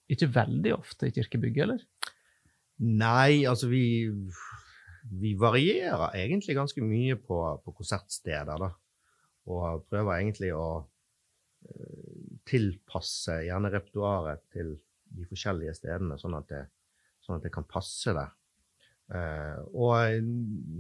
ikke 0.09 0.31
veldig 0.33 0.73
ofte 0.79 1.11
i 1.11 1.13
kirkebygget, 1.13 1.67
eller? 1.67 1.85
Nei, 2.89 3.45
altså 3.45 3.69
vi, 3.69 3.85
vi 5.13 5.35
varierer 5.37 6.17
egentlig 6.17 6.57
ganske 6.57 6.89
mye 6.89 7.21
på, 7.21 7.43
på 7.61 7.77
konsertsteder, 7.83 8.65
da. 8.65 8.73
Og 9.53 9.85
prøver 9.93 10.23
egentlig 10.23 10.55
å 10.57 10.65
eh, 10.81 10.92
tilpasse 12.49 13.43
gjerne 13.47 13.71
repertoaret 13.73 14.43
til 14.53 14.75
de 15.13 15.27
forskjellige 15.29 15.75
stedene, 15.77 16.19
sånn 16.21 16.37
at 16.39 16.49
det, 16.51 16.63
sånn 17.25 17.39
at 17.39 17.47
det 17.47 17.53
kan 17.55 17.69
passe 17.69 18.15
der. 18.17 18.33
Uh, 19.13 19.59
og 19.77 20.25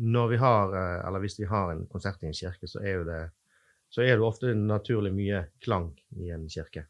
når 0.00 0.30
vi 0.30 0.38
har, 0.40 0.72
eh, 0.78 0.98
eller 1.04 1.20
hvis 1.20 1.36
vi 1.36 1.48
har 1.50 1.72
en 1.72 1.82
konsert 1.90 2.22
i 2.22 2.30
en 2.30 2.36
kirke, 2.36 2.68
så 2.70 2.80
er, 2.80 2.94
jo 2.96 3.04
det, 3.04 3.20
så 3.92 4.04
er 4.06 4.16
det 4.16 4.24
ofte 4.24 4.54
naturlig 4.56 5.12
mye 5.12 5.42
klang 5.60 5.90
i 6.16 6.30
en 6.32 6.46
kirke. 6.48 6.86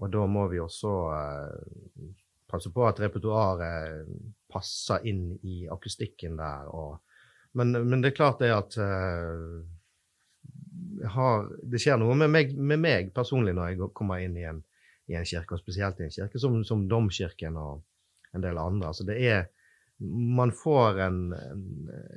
Og 0.00 0.10
da 0.12 0.24
må 0.26 0.48
vi 0.50 0.58
også 0.60 0.94
uh, 1.12 2.08
passe 2.50 2.72
på 2.74 2.82
at 2.88 2.98
repertoaret 3.04 4.10
passer 4.50 5.06
inn 5.06 5.36
i 5.46 5.68
akustikken 5.70 6.36
der. 6.40 6.66
Og, 6.74 6.98
men, 7.58 7.76
men, 7.86 8.02
det 8.02 8.12
er 8.12 8.18
klart 8.18 8.42
det 8.42 8.50
at 8.54 8.76
uh, 8.82 9.62
har, 11.14 11.48
Det 11.62 11.80
skjer 11.82 11.98
noe 12.00 12.14
med 12.18 12.32
meg, 12.32 12.54
med 12.56 12.80
meg, 12.82 13.12
personlig 13.14 13.54
når 13.56 13.72
jeg 13.72 13.90
kommer 13.96 14.22
inn 14.22 14.36
i 14.38 14.46
en, 14.48 14.62
i 15.10 15.16
en 15.18 15.26
kirke, 15.26 15.56
og 15.56 15.62
spesielt 15.62 16.00
i 16.00 16.06
en 16.08 16.14
kirke 16.14 16.40
som, 16.42 16.58
som 16.66 16.86
Domkirken 16.90 17.58
og 17.60 17.84
en 18.36 18.44
del 18.44 18.58
andre. 18.60 18.92
Altså 18.92 19.06
det 19.08 19.20
er 19.24 19.46
Man 19.98 20.52
får 20.52 20.98
en, 21.00 21.20
en, 21.32 21.60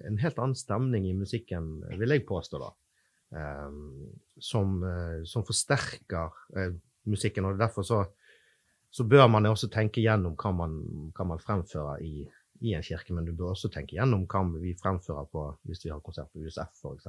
en, 0.04 0.18
helt 0.20 0.40
annen 0.40 0.58
stemning 0.60 1.06
i 1.08 1.16
musikken, 1.16 1.78
vil 1.96 2.12
jeg 2.12 2.26
påstå, 2.28 2.60
da. 2.60 2.74
Um, 3.40 4.10
som, 4.36 4.82
uh, 4.84 5.22
som, 5.24 5.46
forsterker 5.48 6.34
uh, 6.58 6.74
musikken. 7.08 7.48
Og 7.48 7.62
derfor 7.62 7.86
så, 7.88 8.02
så, 8.92 9.06
bør 9.08 9.30
man 9.32 9.48
også 9.48 9.70
tenke 9.72 10.04
gjennom 10.04 10.36
hva 10.36 10.52
man, 10.58 10.76
hva 11.16 11.28
man 11.30 11.40
fremfører 11.40 12.04
i, 12.04 12.26
i, 12.60 12.74
en 12.74 12.84
kirke. 12.84 13.16
Men 13.16 13.30
du 13.30 13.32
bør 13.32 13.54
også 13.54 13.72
tenke 13.72 13.96
gjennom 13.96 14.28
hva 14.28 14.44
vi 14.58 14.76
fremfører 14.76 15.32
på, 15.32 15.46
hvis 15.70 15.86
vi 15.86 15.94
har 15.94 16.04
konsert 16.04 16.34
på 16.34 16.44
USF, 16.44 16.84
f.eks. 16.84 17.08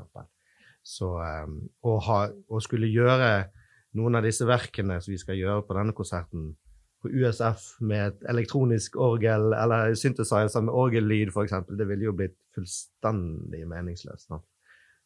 Så 0.86 1.12
um, 1.18 1.60
å, 1.84 1.96
ha, 2.06 2.20
å 2.30 2.60
skulle 2.64 2.90
gjøre 2.90 3.50
noen 3.98 4.18
av 4.18 4.26
disse 4.26 4.46
verkene 4.48 5.00
som 5.02 5.12
vi 5.12 5.20
skal 5.20 5.38
gjøre 5.38 5.64
på 5.66 5.76
denne 5.76 5.94
konserten, 5.96 6.52
på 7.00 7.08
USF 7.08 7.78
med 7.88 8.10
et 8.10 8.24
elektronisk 8.28 8.98
orgel 9.00 9.54
eller 9.56 9.94
synthesizer 9.96 10.64
med 10.66 10.74
orgellyd, 10.76 11.30
f.eks., 11.32 11.54
det 11.72 11.86
ville 11.88 12.10
jo 12.10 12.16
blitt 12.16 12.36
fullstendig 12.52 13.62
meningsløst. 13.70 14.34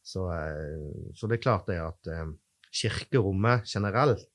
Så, 0.05 0.25
uh, 0.27 1.13
så, 1.15 1.29
det 1.31 1.39
er 1.39 1.45
klart 1.45 1.69
det 1.71 1.79
at 1.83 2.11
um, 2.23 2.35
kirkerommet 2.75 3.69
generelt 3.71 4.27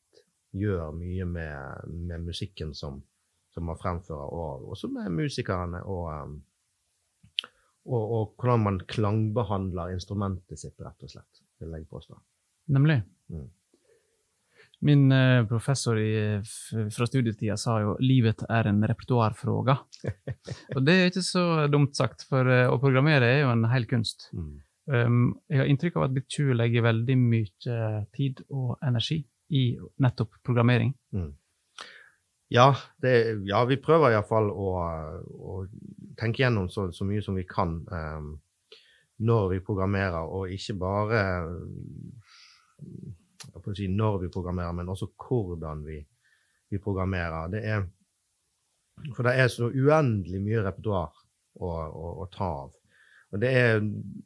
gjør 0.56 0.96
mye 0.96 1.28
med, 1.30 1.90
med 2.10 2.30
musikken 2.32 2.72
som, 2.74 3.02
som, 3.54 3.68
man 3.68 3.78
fremfører, 3.78 4.32
og 4.32 4.72
også 4.72 4.90
med 4.96 5.12
musikerne. 5.14 5.84
og 5.84 6.08
um, 6.16 6.40
og, 7.88 8.02
og, 8.04 8.34
hvordan 8.40 8.66
man 8.66 8.82
klangbehandler 8.90 9.94
instrumentet 9.96 10.60
sitt, 10.62 10.76
rett 10.84 11.06
og 11.06 11.14
slett, 11.14 11.42
vil 11.62 11.74
jeg 11.78 11.88
påstå. 11.90 12.20
Nemlig. 12.76 13.00
Mm. 13.34 13.48
Min 14.86 15.12
uh, 15.12 15.44
professor 15.48 15.98
i, 16.00 16.40
fra 16.94 17.08
studietida 17.08 17.58
sa 17.60 17.80
jo 17.84 17.98
'livet 18.00 18.46
er 18.48 18.70
en 18.70 18.80
repertoarfråga'. 18.88 19.78
og 20.76 20.86
det 20.86 20.96
er 20.96 21.12
ikke 21.12 21.26
så 21.26 21.46
dumt 21.72 21.98
sagt, 22.00 22.24
for 22.30 22.48
uh, 22.48 22.70
å 22.72 22.80
programmere 22.80 23.28
er 23.28 23.42
jo 23.44 23.52
en 23.56 23.68
hel 23.74 23.88
kunst. 23.90 24.30
Mm. 24.32 24.54
Um, 24.90 25.26
jeg 25.52 25.62
har 25.62 25.70
inntrykk 25.70 26.00
av 26.00 26.08
at 26.08 26.16
Bitu 26.16 26.54
legger 26.56 26.88
veldig 26.88 27.18
mye 27.20 27.82
tid 28.16 28.42
og 28.50 28.80
energi 28.82 29.20
i 29.50 29.64
nettopp 30.02 30.40
programmering. 30.46 30.94
Mm. 31.14 31.34
Ja, 32.50 32.76
det, 32.98 33.14
ja, 33.46 33.62
vi 33.70 33.78
prøver 33.78 34.16
iallfall 34.16 34.48
å, 34.50 34.70
å 35.38 35.58
tenke 36.18 36.42
gjennom 36.42 36.70
så, 36.74 36.88
så, 36.92 37.06
mye 37.06 37.22
som 37.22 37.36
vi 37.38 37.44
kan 37.46 37.76
um, 37.86 38.32
når 39.22 39.50
vi 39.52 39.60
programmerer, 39.68 40.26
og 40.26 40.50
ikke 40.56 40.74
bare 40.80 41.20
si, 43.76 43.86
når 43.92 44.18
vi 44.24 44.32
programmerer, 44.34 44.74
men 44.74 44.90
også 44.90 45.12
hvordan 45.14 45.84
vi, 45.86 46.00
vi 46.72 46.80
programmerer. 46.82 47.52
Det 47.54 47.62
er, 47.62 47.86
for 49.14 49.28
det 49.28 49.36
er 49.38 49.52
så 49.54 49.70
uendelig 49.70 50.42
mye 50.42 50.64
repertoar 50.66 51.12
å, 51.60 51.70
å, 51.70 52.14
å, 52.24 52.28
ta 52.34 52.48
av. 52.64 52.72
Og 53.30 53.44
det 53.44 53.52
er, 53.54 53.84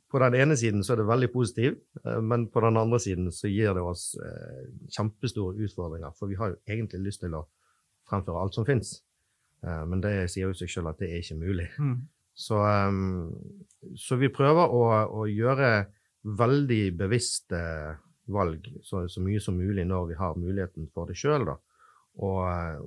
På 0.07 0.21
den 0.23 0.37
ene 0.39 0.55
siden 0.55 0.85
så 0.85 0.93
er 0.93 1.01
det 1.01 1.09
veldig 1.09 1.31
positivt, 1.33 1.81
eh, 2.05 2.21
men 2.23 2.47
på 2.47 2.63
den 2.63 2.79
andre 2.79 3.01
siden 3.03 3.33
så 3.35 3.51
gir 3.51 3.75
det 3.75 3.83
oss 3.83 4.13
eh, 4.15 4.63
kjempestore 4.95 5.59
utfordringer. 5.65 6.15
For 6.15 6.31
vi 6.31 6.39
har 6.39 6.53
jo 6.53 6.61
egentlig 6.69 7.03
lyst 7.09 7.25
til 7.25 7.35
å 7.35 7.43
fremføre 8.09 8.41
alt 8.41 8.57
som 8.57 8.67
fins. 8.67 8.97
Uh, 9.63 9.83
men 9.89 10.01
det 10.03 10.15
sier 10.31 10.49
jo 10.49 10.57
seg 10.57 10.71
sjøl 10.71 10.89
at 10.91 10.99
det 11.01 11.11
er 11.11 11.21
ikke 11.23 11.39
mulig. 11.39 11.69
Mm. 11.79 11.99
Så, 12.33 12.57
um, 12.57 13.29
så, 13.99 14.17
vi 14.21 14.31
prøver 14.33 14.73
å, 14.73 14.83
å 15.21 15.27
gjøre 15.29 15.85
veldig 16.23 16.83
bevisste 16.97 17.61
valg 18.31 18.67
så, 18.83 19.03
så, 19.11 19.21
mye 19.21 19.41
som 19.43 19.57
mulig 19.59 19.83
når 19.87 20.09
vi 20.13 20.17
har 20.17 20.39
muligheten 20.39 20.87
for 20.95 21.09
det 21.09 21.17
sjøl. 21.19 21.49
Og, 21.51 22.39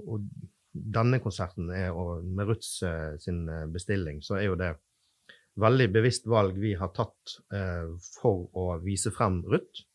og, 0.06 0.28
denne 0.76 1.22
konserten 1.24 1.70
er, 1.72 1.94
og 1.96 2.24
med 2.24 2.50
Ruths 2.50 2.82
sin 3.22 3.46
eh, 3.48 3.62
bestilling, 3.72 4.18
så 4.20 4.34
er 4.36 4.42
jo 4.50 4.58
det 4.60 4.74
veldig 5.56 5.86
bevisst 5.88 6.26
valg 6.28 6.58
vi 6.60 6.74
har 6.76 6.90
tatt 6.92 7.38
uh, 7.54 7.94
for 8.20 8.44
å 8.52 8.66
vise 8.82 9.08
frem 9.14 9.38
Ruth, 9.48 9.86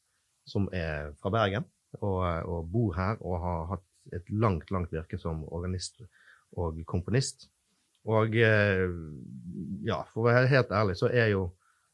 som 0.49 0.65
er 0.73 1.11
fra 1.21 1.29
Bergen 1.35 1.67
og, 1.99 2.23
og 2.49 2.71
bor 2.73 2.95
her 2.97 3.21
og 3.21 3.37
har 3.43 3.67
hatt 3.75 3.85
et 4.13 4.29
langt, 4.33 4.71
langt 4.71 4.93
virke 4.93 5.19
som 5.21 5.43
organist 5.53 6.01
og 6.59 6.79
komponist. 6.89 7.47
Og 8.09 8.35
eh, 8.35 8.87
ja, 9.85 10.01
for 10.09 10.23
å 10.23 10.29
være 10.29 10.49
helt 10.51 10.73
ærlig, 10.73 10.97
så 10.97 11.11
er 11.11 11.31
jo 11.33 11.45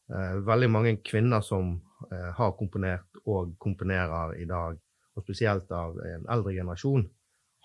eh, 0.08 0.38
veldig 0.46 0.70
mange 0.72 0.94
kvinner 1.04 1.44
som 1.44 1.74
eh, 2.08 2.30
har 2.38 2.56
komponert 2.58 3.20
og 3.26 3.54
komponerer 3.60 4.38
i 4.40 4.48
dag, 4.48 4.78
og 5.18 5.26
spesielt 5.26 5.70
av 5.74 5.98
en 6.00 6.26
eldre 6.30 6.54
generasjon, 6.56 7.04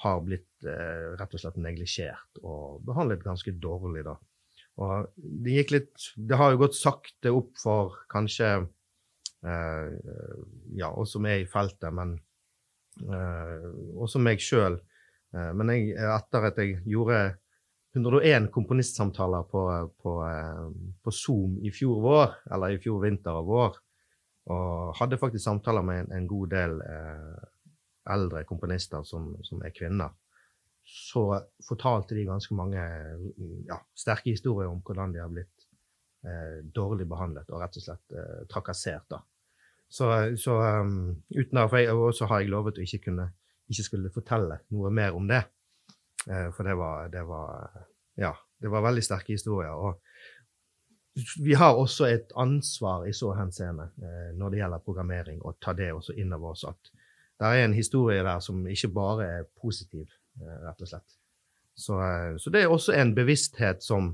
har 0.04 0.22
blitt 0.26 0.68
eh, 0.68 1.14
rett 1.16 1.36
og 1.36 1.40
slett 1.42 1.60
neglisjert 1.62 2.44
og 2.44 2.84
behandlet 2.88 3.24
ganske 3.24 3.54
dårlig, 3.64 4.04
da. 4.10 4.18
Og 4.84 5.12
det 5.16 5.60
gikk 5.60 5.72
litt 5.76 6.06
Det 6.18 6.38
har 6.40 6.50
jo 6.50 6.64
gått 6.64 6.74
sakte 6.74 7.30
opp 7.30 7.52
for 7.62 8.00
kanskje 8.10 8.48
eh, 9.46 9.90
ja, 10.80 10.90
oss 10.90 11.14
som 11.14 11.28
er 11.30 11.44
i 11.44 11.50
feltet, 11.50 11.94
men 11.94 12.18
Eh, 13.02 13.70
også 13.98 14.22
meg 14.22 14.42
sjøl. 14.44 14.78
Eh, 15.34 15.52
men 15.58 15.72
jeg, 15.74 15.96
etter 15.98 16.50
at 16.50 16.60
jeg 16.62 16.82
gjorde 16.86 17.22
101 17.94 18.50
komponistsamtaler 18.54 19.48
på, 19.50 19.64
på, 20.02 20.14
eh, 20.28 20.68
på, 21.04 21.14
Zoom 21.14 21.58
i 21.62 21.72
fjor 21.74 22.02
vår, 22.04 22.38
eller 22.54 22.76
i 22.76 22.82
fjor 22.82 23.02
vinter 23.04 23.38
og 23.38 23.50
vår, 23.50 23.82
og 24.54 24.96
hadde 25.00 25.20
faktisk 25.22 25.46
samtaler 25.46 25.86
med 25.86 26.04
en, 26.04 26.14
en 26.18 26.28
god 26.28 26.54
del 26.54 26.80
eh, 26.84 27.44
eldre 28.14 28.44
komponister 28.50 29.06
som, 29.08 29.32
som, 29.46 29.62
er 29.64 29.76
kvinner, 29.76 30.12
så 30.84 31.30
fortalte 31.64 32.18
de 32.18 32.26
ganske 32.28 32.56
mange 32.58 32.82
ja, 33.70 33.78
sterke 33.96 34.34
historier 34.34 34.68
om 34.68 34.82
hvordan 34.84 35.14
de 35.14 35.22
har 35.22 35.32
blitt 35.32 35.68
eh, 36.28 36.60
dårlig 36.76 37.08
behandlet 37.08 37.54
og 37.54 37.62
rett 37.64 37.80
og 37.80 37.86
slett 37.86 38.18
eh, 38.18 38.42
trakassert. 38.52 39.06
da. 39.14 39.22
Så, 39.94 40.08
så 40.42 40.58
um, 40.82 41.24
uten 41.30 41.60
jeg, 41.60 41.92
Og 41.94 42.16
så 42.18 42.26
har 42.26 42.42
jeg 42.42 42.50
lovet 42.50 42.80
å 42.82 42.86
ikke 42.86 43.04
kunne 43.10 43.28
ikke 43.70 43.86
skulle 43.86 44.14
fortelle 44.14 44.60
noe 44.74 44.92
mer 44.94 45.16
om 45.18 45.28
det. 45.30 45.44
Uh, 46.28 46.50
for 46.56 46.68
det 46.68 46.78
var, 46.80 47.10
det 47.14 47.26
var, 47.28 47.84
Ja, 48.20 48.34
det 48.62 48.72
var 48.72 48.86
veldig 48.86 49.04
sterke 49.04 49.34
historier. 49.34 49.74
Og 49.74 50.02
vi 51.46 51.54
har 51.54 51.78
også 51.78 52.08
et 52.10 52.34
ansvar 52.38 53.06
i 53.06 53.14
så 53.14 53.34
henseende 53.38 53.92
uh, 54.02 54.30
når 54.38 54.54
det 54.54 54.62
gjelder 54.64 54.86
programmering, 54.86 55.42
å 55.42 55.56
ta 55.62 55.76
det 55.78 55.92
også 55.94 56.18
inn 56.18 56.34
over 56.34 56.54
oss. 56.54 56.66
At 56.70 56.94
det 57.40 57.50
er 57.50 57.66
en 57.66 57.78
historie 57.78 58.24
der 58.24 58.42
som 58.42 58.66
ikke 58.68 58.94
bare 58.94 59.30
er 59.40 59.52
positiv, 59.62 60.10
uh, 60.42 60.58
rett 60.68 60.82
og 60.82 60.90
slett. 60.90 61.20
Så, 61.74 61.98
så 62.38 62.52
det 62.54 62.62
er 62.62 62.70
også 62.70 62.94
en 62.94 63.16
bevissthet 63.18 63.82
som 63.82 64.12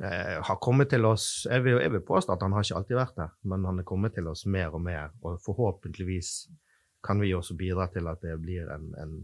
har 0.00 0.56
kommet 0.64 0.88
til 0.88 1.04
oss 1.04 1.44
jeg 1.44 1.64
vil, 1.66 1.74
jeg 1.82 1.92
vil, 1.92 2.00
påstå 2.06 2.32
at 2.32 2.42
han 2.46 2.54
har 2.56 2.64
ikke 2.64 2.78
alltid 2.78 2.96
vært 2.96 3.16
der, 3.18 3.32
men 3.50 3.66
han 3.68 3.82
er 3.82 3.86
kommet 3.88 4.14
til 4.16 4.30
oss 4.30 4.46
mer 4.46 4.72
og 4.72 4.80
mer. 4.84 5.10
Og 5.20 5.40
forhåpentligvis 5.44 6.30
kan 7.04 7.20
vi 7.20 7.34
også 7.34 7.56
bidra 7.58 7.88
til 7.92 8.08
at 8.08 8.22
det 8.24 8.38
blir 8.40 8.70
en, 8.72 8.86
en, 9.02 9.16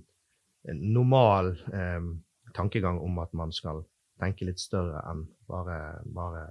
en 0.68 0.82
normal 0.92 1.54
eh, 1.72 2.10
tankegang 2.54 3.00
om 3.00 3.20
at 3.22 3.32
man 3.38 3.54
skal 3.54 3.84
tenke 4.20 4.48
litt 4.48 4.60
større 4.60 5.02
enn 5.10 5.24
bare, 5.48 5.78
bare 6.04 6.44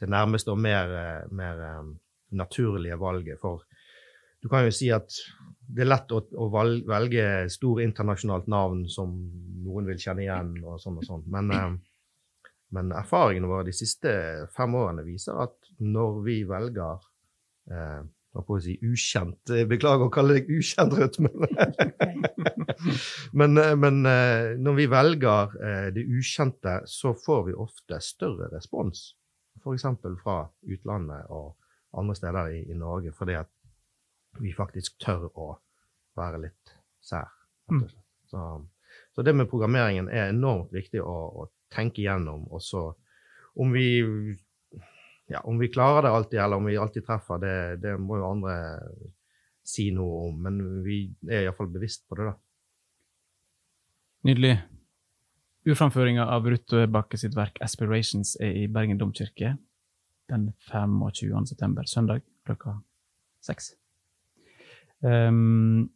det 0.00 0.08
nærmeste 0.08 0.54
og 0.54 0.60
mer, 0.62 0.92
mer 1.34 1.60
um, 1.80 1.94
naturlige 2.30 2.98
valget. 3.00 3.40
For 3.40 3.64
du 4.40 4.48
kan 4.48 4.64
jo 4.64 4.74
si 4.74 4.88
at 4.94 5.12
det 5.70 5.84
er 5.84 5.90
lett 5.90 6.12
å, 6.14 6.22
å 6.40 6.48
valge 6.50 7.26
stor 7.52 7.82
internasjonalt 7.84 8.48
navn 8.50 8.86
som 8.90 9.12
noen 9.64 9.90
vil 9.90 10.00
kjenne 10.00 10.24
igjen, 10.24 10.54
og 10.64 10.80
sånn 10.82 10.98
og 10.98 11.06
sånn. 11.06 11.26
Men, 11.30 11.52
eh, 11.54 11.66
men 12.74 12.92
erfaringene 12.94 13.50
våre 13.50 13.66
de 13.66 13.74
siste 13.74 14.12
fem 14.54 14.74
årene 14.78 15.04
viser 15.06 15.38
at 15.42 15.70
når 15.82 16.18
vi 16.26 16.36
velger 16.48 17.06
eh, 17.70 18.02
på 18.30 18.56
å 18.56 18.60
si 18.62 18.76
ukjent 18.86 19.50
eh, 19.54 19.66
Beklager 19.68 20.06
å 20.06 20.12
kalle 20.14 20.36
deg 20.38 20.50
ukjent, 20.54 20.94
rytme, 20.98 21.30
men, 23.34 23.56
men, 23.82 24.02
eh, 24.06 24.14
eh, 24.14 24.50
når 24.62 24.78
vi 24.78 24.86
velger 24.90 25.56
eh, 25.58 25.88
det 25.96 26.06
ukjente, 26.06 26.80
så 26.86 27.14
får 27.18 27.48
vi 27.50 27.56
ofte 27.58 27.98
større 28.04 28.50
respons. 28.54 29.10
F.eks. 29.60 29.88
fra 30.22 30.36
utlandet 30.70 31.32
og 31.34 31.56
andre 31.98 32.14
steder 32.16 32.52
i, 32.54 32.60
i 32.70 32.78
Norge, 32.78 33.12
fordi 33.16 33.34
at 33.40 33.50
vi 34.40 34.54
faktisk 34.54 35.00
tør 35.02 35.26
å 35.34 35.48
være 36.16 36.44
litt 36.46 36.76
sær. 37.02 37.32
slett. 37.66 37.96
Så, 38.30 38.44
så 39.14 39.22
det 39.26 39.34
med 39.34 39.50
programmeringen 39.50 40.06
er 40.08 40.30
enormt 40.30 40.70
viktig 40.74 41.02
å, 41.02 41.16
å 41.42 41.48
tenke 41.72 42.02
igjennom. 42.02 42.46
Og 42.50 42.62
så 42.64 42.88
om 43.60 43.72
vi 43.74 43.86
ja, 45.30 45.40
om 45.46 45.58
vi 45.58 45.70
klarer 45.70 46.02
det 46.02 46.10
alltid, 46.10 46.40
eller 46.40 46.56
om 46.56 46.66
vi 46.66 46.76
alltid 46.76 47.06
treffer, 47.06 47.38
det, 47.38 47.56
det 47.84 47.94
må 48.02 48.18
jo 48.18 48.30
andre 48.32 48.54
si 49.62 49.90
noe 49.94 50.26
om. 50.28 50.40
Men 50.42 50.58
vi 50.82 51.04
er 51.30 51.44
iallfall 51.44 51.70
bevisst 51.70 52.02
på 52.10 52.18
det, 52.18 52.32
da. 52.32 52.34
Nydelig. 54.26 54.56
Urframføringa 55.70 56.26
av 56.34 56.48
Ruth 56.50 56.86
Bakke 56.90 57.20
sitt 57.20 57.36
verk 57.36 57.60
'Aspirations' 57.62 58.34
er 58.42 58.58
i 58.58 58.66
Bergen 58.66 58.98
domkirke 58.98 59.54
den 60.30 60.52
25. 60.70 61.46
september, 61.46 61.86
søndag 61.86 62.22
klokka 62.46 62.80
seks. 63.44 63.74
Um, 65.00 65.90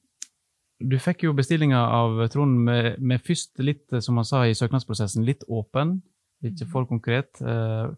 du 0.89 0.99
fikk 0.99 1.25
jo 1.27 1.33
bestillinga 1.37 1.79
av 1.79 2.19
Trond 2.33 2.61
med, 2.67 3.01
med 3.01 3.23
først 3.25 3.59
litt, 3.65 3.87
som 4.05 4.17
han 4.21 4.25
sa 4.29 4.45
i 4.47 4.55
søknadsprosessen, 4.57 5.25
litt 5.27 5.45
åpen, 5.49 5.99
ikke 6.45 6.67
for 6.71 6.87
konkret. 6.91 7.41
eh, 7.41 7.89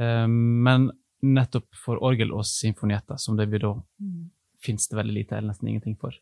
eh, 0.00 0.26
men 0.26 0.90
nettopp 1.22 1.68
for 1.78 2.02
orgel 2.02 2.32
og 2.34 2.44
symfonietter, 2.48 3.18
som 3.20 3.36
det 3.36 3.48
vi 3.50 3.58
da 3.62 3.74
Mm. 4.00 4.30
finnes 4.62 4.88
det 4.88 4.96
veldig 4.96 5.14
lite 5.14 5.36
eller 5.36 5.52
nesten 5.52 5.68
ingenting 5.68 5.96
for. 5.98 6.12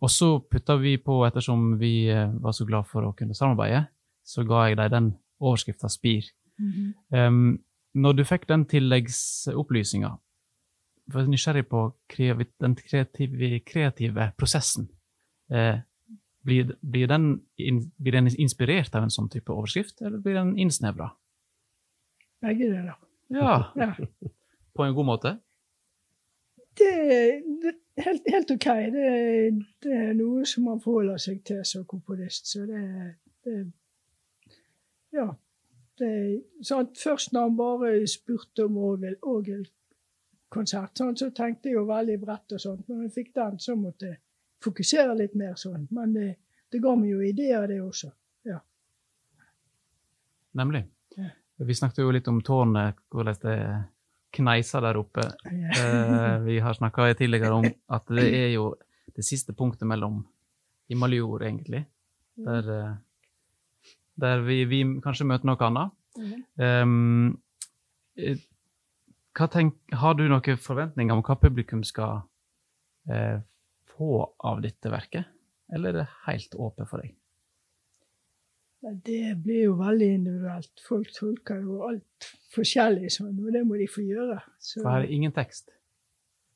Og 0.00 0.08
så 0.08 0.40
putta 0.40 0.76
vi 0.80 0.96
på, 0.96 1.26
ettersom 1.26 1.78
vi 1.78 2.08
eh, 2.08 2.30
var 2.40 2.52
så 2.52 2.64
glad 2.64 2.86
for 2.86 3.02
å 3.02 3.14
kunne 3.16 3.34
samarbeide, 3.34 3.88
så 4.24 4.44
ga 4.46 4.68
jeg 4.68 4.76
dem 4.76 4.90
den 4.90 5.18
overskrifta 5.40 5.88
Spir. 5.88 6.24
Mhm. 6.58 6.94
Um, 7.10 7.58
når 7.94 8.12
du 8.16 8.24
fikk 8.24 8.46
den 8.46 8.64
tilleggsopplysninga, 8.66 10.18
var 11.10 11.22
jeg 11.22 11.30
nysgjerrig 11.32 11.66
på 11.68 11.92
den 12.60 12.74
kreative, 12.76 13.60
kreative 13.66 14.32
prosessen. 14.38 14.88
Eh, 15.50 15.78
blir, 16.46 16.74
blir, 16.80 17.06
den 17.10 17.42
in, 17.60 17.82
blir 18.00 18.12
den 18.16 18.30
inspirert 18.40 18.94
av 18.96 19.04
en 19.04 19.12
sånn 19.12 19.28
type 19.32 19.52
overskrift, 19.52 20.00
eller 20.00 20.18
blir 20.24 20.38
den 20.38 20.54
innsnevra? 20.58 21.10
Begge 22.40 22.70
deler. 22.72 22.96
Ja, 23.30 23.72
Ja. 23.76 23.94
på 24.74 24.84
en 24.86 24.94
god 24.96 25.06
måte? 25.06 25.34
Det, 26.78 26.88
er 27.12 27.74
helt, 28.00 28.30
helt 28.30 28.50
OK. 28.54 28.64
Det, 28.94 29.10
det 29.84 29.92
er 29.98 30.14
noe 30.16 30.46
som 30.48 30.64
man 30.70 30.80
forholder 30.80 31.20
seg 31.20 31.42
til 31.44 31.60
som 31.68 31.84
komponist. 31.84 32.48
Så 32.48 32.64
det, 32.70 32.82
det 33.44 33.58
Ja. 35.12 35.28
Det, 36.00 36.10
sant? 36.64 36.96
Først 36.96 37.34
når 37.34 37.42
han 37.50 37.56
bare 37.58 38.06
spurte 38.08 38.64
om 38.64 38.78
orgel, 38.80 39.18
orgelkonsert, 39.20 40.96
sånn, 40.96 41.16
så 41.20 41.28
tenkte 41.36 41.68
jeg 41.68 41.76
jo 41.76 41.84
veldig 41.90 42.16
bredt 42.22 42.54
og 42.56 42.62
sånt. 42.62 42.86
Når 42.88 43.02
jeg 43.04 43.12
fikk 43.18 43.34
den, 43.36 43.58
så 43.60 43.76
måtte 43.76 44.06
jeg 44.14 44.16
fokusere 44.62 45.14
litt 45.18 45.34
mer 45.38 45.54
sånn. 45.58 45.86
Men 45.90 46.14
det, 46.16 46.30
det 46.72 46.80
ga 46.82 46.94
meg 46.96 47.14
jo 47.14 47.20
ideer, 47.24 47.66
det 47.68 47.80
også. 47.82 48.12
Nemlig. 50.52 50.84
Ja. 51.16 51.30
Vi 51.56 51.74
snakket 51.74 52.02
jo 52.02 52.12
litt 52.14 52.28
om 52.28 52.40
tårnet, 52.42 52.98
hvordan 53.12 53.38
det 53.42 53.56
kneiser 54.34 54.82
der 54.82 54.98
oppe. 54.98 55.26
Eh, 55.46 56.38
vi 56.46 56.58
har 56.62 56.74
snakka 56.74 57.12
tidligere 57.14 57.52
om 57.54 57.66
at 57.96 58.06
det 58.10 58.26
er 58.34 58.48
jo 58.54 58.72
det 59.14 59.26
siste 59.26 59.54
punktet 59.54 59.88
mellom 59.88 60.22
himmel 60.90 61.18
og 61.18 61.22
jord, 61.22 61.42
egentlig. 61.46 61.84
Der, 62.40 62.70
eh, 62.74 63.92
der 64.20 64.42
vi, 64.46 64.64
vi 64.70 64.82
kanskje 65.02 65.28
møter 65.28 65.50
noe 65.50 65.68
annet. 65.68 65.96
Mhm. 66.18 66.40
Um, 66.58 67.28
hva 69.38 69.46
tenk, 69.46 69.76
har 69.94 70.16
du 70.18 70.24
noen 70.26 70.58
forventninger 70.58 71.14
om 71.14 71.22
hva 71.22 71.36
publikum 71.38 71.84
skal 71.86 72.24
eh, 73.08 73.38
få 74.00 74.10
av 74.48 74.62
dette 74.64 74.90
verket, 74.92 75.28
eller 75.72 75.92
er 75.92 75.98
det 76.00 76.08
helt 76.26 76.56
åpent 76.56 76.88
for 76.88 77.04
deg? 77.04 77.12
Det 79.04 79.34
blir 79.44 79.66
jo 79.66 79.74
veldig 79.76 80.06
individuelt. 80.14 80.80
Folk 80.88 81.10
tolker 81.12 81.58
jo 81.60 81.82
alt 81.84 82.28
forskjellig, 82.54 83.10
sånn, 83.12 83.36
og 83.44 83.52
det 83.52 83.60
må 83.68 83.76
de 83.76 83.88
få 83.92 84.00
gjøre. 84.06 84.38
Så 84.56 84.80
For 84.80 84.88
her 84.94 85.04
er 85.04 85.12
ingen 85.12 85.34
tekst. 85.36 85.68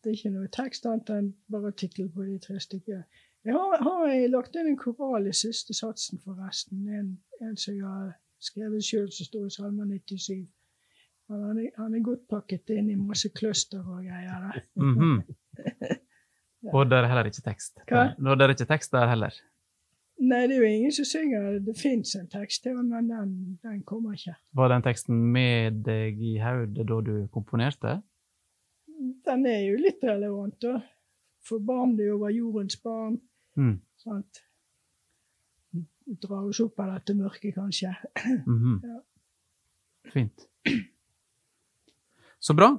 det 0.01 0.11
er 0.13 0.17
ikke 0.17 0.33
noe 0.33 0.49
tekst 0.53 0.87
annet 0.89 1.11
enn 1.13 1.29
bare 1.53 1.73
tittel 1.77 2.09
på 2.13 2.25
de 2.25 2.39
tre 2.41 2.57
stykkene. 2.61 3.05
Jeg 3.45 3.53
har, 3.59 3.77
har 3.85 4.07
jeg 4.09 4.31
lagt 4.33 4.57
inn 4.57 4.71
en 4.71 4.81
koral 4.81 5.29
i 5.29 5.35
siste 5.37 5.77
satsen, 5.77 6.19
forresten. 6.25 6.87
En, 6.89 7.11
en 7.45 7.57
som 7.61 7.75
jeg 7.77 7.85
har 7.85 8.15
skrevet 8.41 8.85
sjøl, 8.85 9.11
som 9.13 9.29
står 9.29 9.47
i 9.51 9.53
Salme 9.59 9.85
97. 9.93 10.47
Han 11.29 11.59
er, 11.61 11.71
han 11.77 11.95
er 11.97 12.05
godt 12.05 12.25
pakket 12.29 12.73
inn 12.73 12.89
i 12.93 12.97
masse 13.01 13.29
cluster 13.37 13.85
og 13.85 14.01
greier. 14.09 14.63
Mm 14.81 14.97
Mhm. 14.97 15.23
Og 16.73 16.87
der 16.91 17.05
er 17.05 17.11
heller 17.11 17.29
ikke 17.29 17.43
tekst. 17.45 17.77
Hva? 17.89 18.07
Og 18.17 18.39
det 18.39 18.47
er 18.47 18.55
ikke 18.55 18.71
tekst 18.71 18.95
der 18.95 19.11
heller. 19.11 19.35
Nei, 20.25 20.45
det 20.47 20.55
er 20.57 20.63
jo 20.63 20.71
ingen 20.71 20.93
som 20.95 21.07
synger. 21.09 21.59
Det 21.67 21.75
fins 21.77 22.15
en 22.17 22.29
tekst, 22.31 22.67
men 22.71 23.09
den, 23.11 23.33
den 23.63 23.83
kommer 23.87 24.15
ikke. 24.15 24.37
Var 24.55 24.71
den 24.71 24.85
teksten 24.87 25.19
med 25.35 25.83
deg 25.87 26.21
i 26.23 26.37
hodet 26.39 26.87
da 26.89 27.01
du 27.05 27.15
komponerte? 27.35 27.97
Den 29.27 29.47
er 29.51 29.65
jo 29.67 29.79
litt 29.83 30.05
relevant, 30.07 30.57
da. 30.63 30.79
Forbarm 31.45 31.97
jo 32.01 32.15
over 32.17 32.33
jordens 32.33 32.79
barn. 32.81 33.19
Mm. 33.59 33.81
Sant? 34.01 34.41
Dra 36.23 36.41
oss 36.45 36.61
opp 36.63 36.81
av 36.85 36.95
dette 36.95 37.17
mørket, 37.19 37.57
kanskje. 37.57 37.93
Mhm. 38.47 38.81
Ja. 38.85 39.01
Fint. 40.13 40.47
Så 42.39 42.55
bra. 42.55 42.71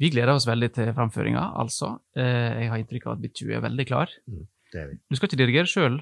Vi 0.00 0.10
gleder 0.12 0.34
oss 0.36 0.44
veldig 0.48 0.68
til 0.76 0.92
framføringa, 0.96 1.42
altså. 1.62 1.94
Eh, 2.16 2.62
jeg 2.62 2.70
har 2.72 2.82
inntrykk 2.82 3.06
av 3.08 3.16
at 3.16 3.22
Bitu 3.24 3.46
er 3.48 3.62
veldig 3.64 3.86
klar. 3.88 4.12
Det 4.72 4.80
er 4.82 4.90
vi. 4.92 4.98
Du 5.08 5.16
skal 5.16 5.30
ikke 5.30 5.40
dirigere 5.40 5.70
sjøl? 5.70 6.00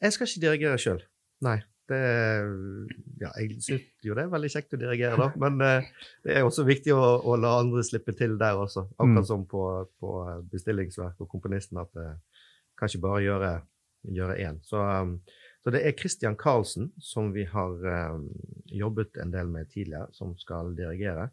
Jeg 0.00 0.14
skal 0.16 0.28
ikke 0.30 0.44
dirigere 0.46 0.80
sjøl. 0.80 1.02
Nei. 1.44 1.58
Det, 1.84 1.98
ja, 3.20 3.28
jeg 3.36 3.58
syns 3.60 3.82
jo 4.06 4.14
det 4.16 4.22
er 4.22 4.30
veldig 4.32 4.48
kjekt 4.54 4.72
å 4.72 4.78
dirigere, 4.80 5.18
da, 5.20 5.26
men 5.36 5.58
eh, 5.60 5.88
det 6.24 6.38
er 6.38 6.46
også 6.46 6.64
viktig 6.64 6.94
å, 6.96 7.02
å 7.28 7.34
la 7.36 7.58
andre 7.60 7.82
slippe 7.84 8.14
til 8.16 8.38
der 8.40 8.56
også. 8.56 8.86
Akkurat 8.96 9.20
Mm. 9.20 9.28
som 9.28 9.44
på, 9.50 9.64
på 10.00 10.12
bestillingsverk 10.52 11.20
og 11.20 11.28
komponisten, 11.28 11.82
at 11.82 11.92
det 11.92 12.06
kan 12.80 12.88
ikke 12.88 13.02
bare 13.04 13.20
gjøre, 13.26 13.50
gjøre 14.16 14.38
én. 14.46 14.62
Så, 14.64 14.80
um, 14.80 15.18
så 15.60 15.74
det 15.76 15.84
er 15.84 15.92
Christian 16.00 16.38
Karlsen, 16.40 16.88
som 17.04 17.28
vi 17.36 17.44
har 17.52 17.76
um, 18.16 18.30
jobbet 18.72 19.20
en 19.20 19.36
del 19.36 19.52
med 19.52 19.68
tidligere, 19.68 20.08
som 20.16 20.32
skal 20.40 20.72
dirigere. 20.76 21.28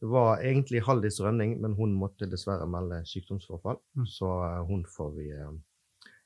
Det 0.00 0.06
var 0.12 0.42
egentlig 0.44 0.82
Haldis 0.84 1.20
Rønning, 1.24 1.54
men 1.60 1.72
hun 1.78 1.94
måtte 1.96 2.28
dessverre 2.28 2.66
melde 2.68 3.02
sykdomsforfall, 3.08 3.78
Mm. 3.96 4.06
så 4.06 4.28
uh, 4.44 4.64
hun 4.68 4.84
får 4.84 5.14
vi 5.16 5.30
um, 5.40 5.62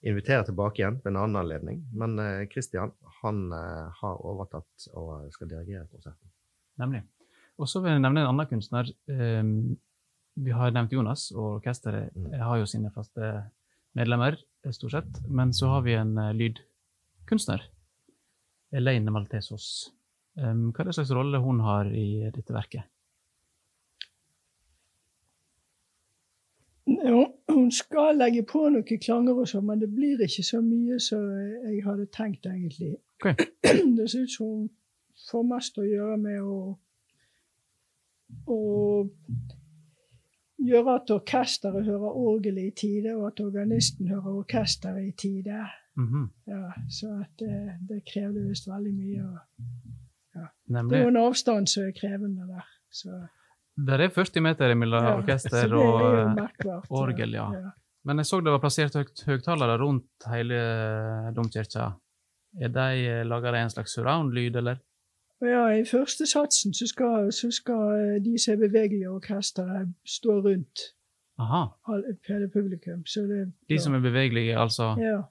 invitere 0.02 0.44
tilbake 0.48 0.80
igjen 0.82 0.96
ved 1.04 1.12
en 1.12 1.16
annen 1.22 1.36
anledning. 1.36 1.84
Men 1.92 2.16
Kristian 2.48 2.92
han 3.20 3.52
eh, 3.52 3.90
har 4.00 4.22
overtatt 4.24 4.86
og 4.96 5.26
skal 5.34 5.50
dirigere 5.50 5.84
konserten. 5.92 6.30
Nemlig. 6.80 7.02
Og 7.60 7.68
så 7.68 7.82
vil 7.84 7.92
jeg 7.92 8.00
nevne 8.00 8.22
en 8.22 8.30
annen 8.30 8.48
kunstner. 8.48 8.88
Eh, 9.12 9.42
vi 10.40 10.54
har 10.56 10.72
nevnt 10.72 10.94
Jonas, 10.96 11.26
og 11.36 11.58
orkesteret 11.58 12.16
Mm. 12.16 12.32
har 12.40 12.56
jo 12.62 12.64
sine 12.66 12.90
faste 12.94 13.50
medlemmer, 13.94 14.38
eh, 14.64 14.72
stort 14.72 14.92
sett. 14.96 15.20
Men 15.28 15.52
så 15.52 15.68
har 15.68 15.82
vi 15.84 15.92
en 16.00 16.16
eh, 16.16 16.32
lydkunstner. 16.32 17.60
Elaine 18.72 19.10
Maltesos. 19.12 19.90
Eh, 20.38 20.54
hva 20.54 20.80
er 20.80 20.84
det 20.88 20.94
slags 20.96 21.12
rolle 21.12 21.42
hun 21.44 21.60
har 21.60 21.84
i 21.92 22.30
dette 22.32 22.54
verket? 22.56 22.84
Ja, 27.70 27.76
skal 27.76 28.18
legge 28.18 28.42
på 28.46 28.66
noen 28.68 29.00
klanger 29.02 29.40
og 29.42 29.48
sånn, 29.48 29.66
men 29.68 29.80
det 29.82 29.90
blir 29.94 30.20
ikke 30.24 30.44
så 30.46 30.60
mye 30.64 30.98
som 31.02 31.24
jeg 31.68 31.80
hadde 31.86 32.06
tenkt, 32.14 32.46
egentlig. 32.50 32.96
Okay. 33.20 33.50
Det 33.96 34.10
ser 34.10 34.26
ut 34.26 34.34
som 34.34 34.46
hun 34.46 34.68
får 35.30 35.44
mest 35.50 35.78
å 35.78 35.84
gjøre 35.84 36.16
med 36.20 36.40
å, 36.40 36.60
å 38.50 38.60
gjøre 40.60 40.96
at 40.96 41.12
orkesteret 41.14 41.86
hører 41.86 42.16
orgelet 42.22 42.70
i 42.70 42.76
tide, 42.82 43.14
og 43.16 43.28
at 43.30 43.42
organisten 43.44 44.08
hører 44.08 44.40
orkesteret 44.42 45.06
i 45.06 45.12
tide. 45.18 45.66
Mhm. 46.00 46.28
Ja, 46.48 46.72
så 46.88 47.12
at 47.20 47.32
det, 47.38 47.76
det 47.88 48.02
krevde 48.08 48.46
visst 48.48 48.68
veldig 48.68 48.94
mye. 48.94 49.26
og 49.26 49.38
Det 50.66 50.98
er 50.98 51.02
jo 51.02 51.12
en 51.12 51.24
avstand 51.24 51.68
som 51.68 51.88
er 51.88 51.96
krevende 51.96 52.46
der. 52.48 52.66
Så, 52.90 53.20
Der 53.76 54.00
er 54.04 54.08
40 54.12 54.40
meter 54.44 54.74
mellom 54.74 55.04
ja, 55.04 55.14
orkester 55.16 55.56
er 55.64 55.74
og 55.74 56.36
eh, 56.36 56.90
orgel, 56.90 57.32
ja. 57.38 57.46
Men 58.04 58.18
jeg 58.18 58.26
så 58.26 58.40
det 58.40 58.52
var 58.52 58.60
plassert 58.62 58.94
høgt- 58.96 59.24
høgtalere 59.28 59.76
rundt 59.80 60.26
hele 60.32 60.58
domkirka. 61.36 61.90
Er 62.60 62.68
de 62.74 62.86
eh, 63.06 63.24
laga 63.26 63.52
en 63.60 63.70
slags 63.70 63.94
surround-lyd, 63.94 64.56
eller? 64.56 64.80
Ja, 65.40 65.68
I 65.72 65.84
første 65.88 66.26
satsen 66.28 66.74
så 66.76 66.86
skal, 66.90 67.30
så 67.32 67.48
skal 67.54 68.16
eh, 68.16 68.16
de 68.24 68.36
som 68.38 68.54
er 68.56 68.64
bevegelige 68.68 69.06
i 69.06 69.08
orkesteret, 69.08 69.92
stå 70.04 70.40
rundt 70.44 70.86
Aha. 71.40 71.62
hele 72.28 72.48
publikum. 72.52 73.06
Så 73.06 73.22
det, 73.28 73.52
De 73.68 73.78
som 73.78 73.94
er 73.94 74.00
bevegelige, 74.04 74.58
altså. 74.58 74.94
ja. 75.00 75.22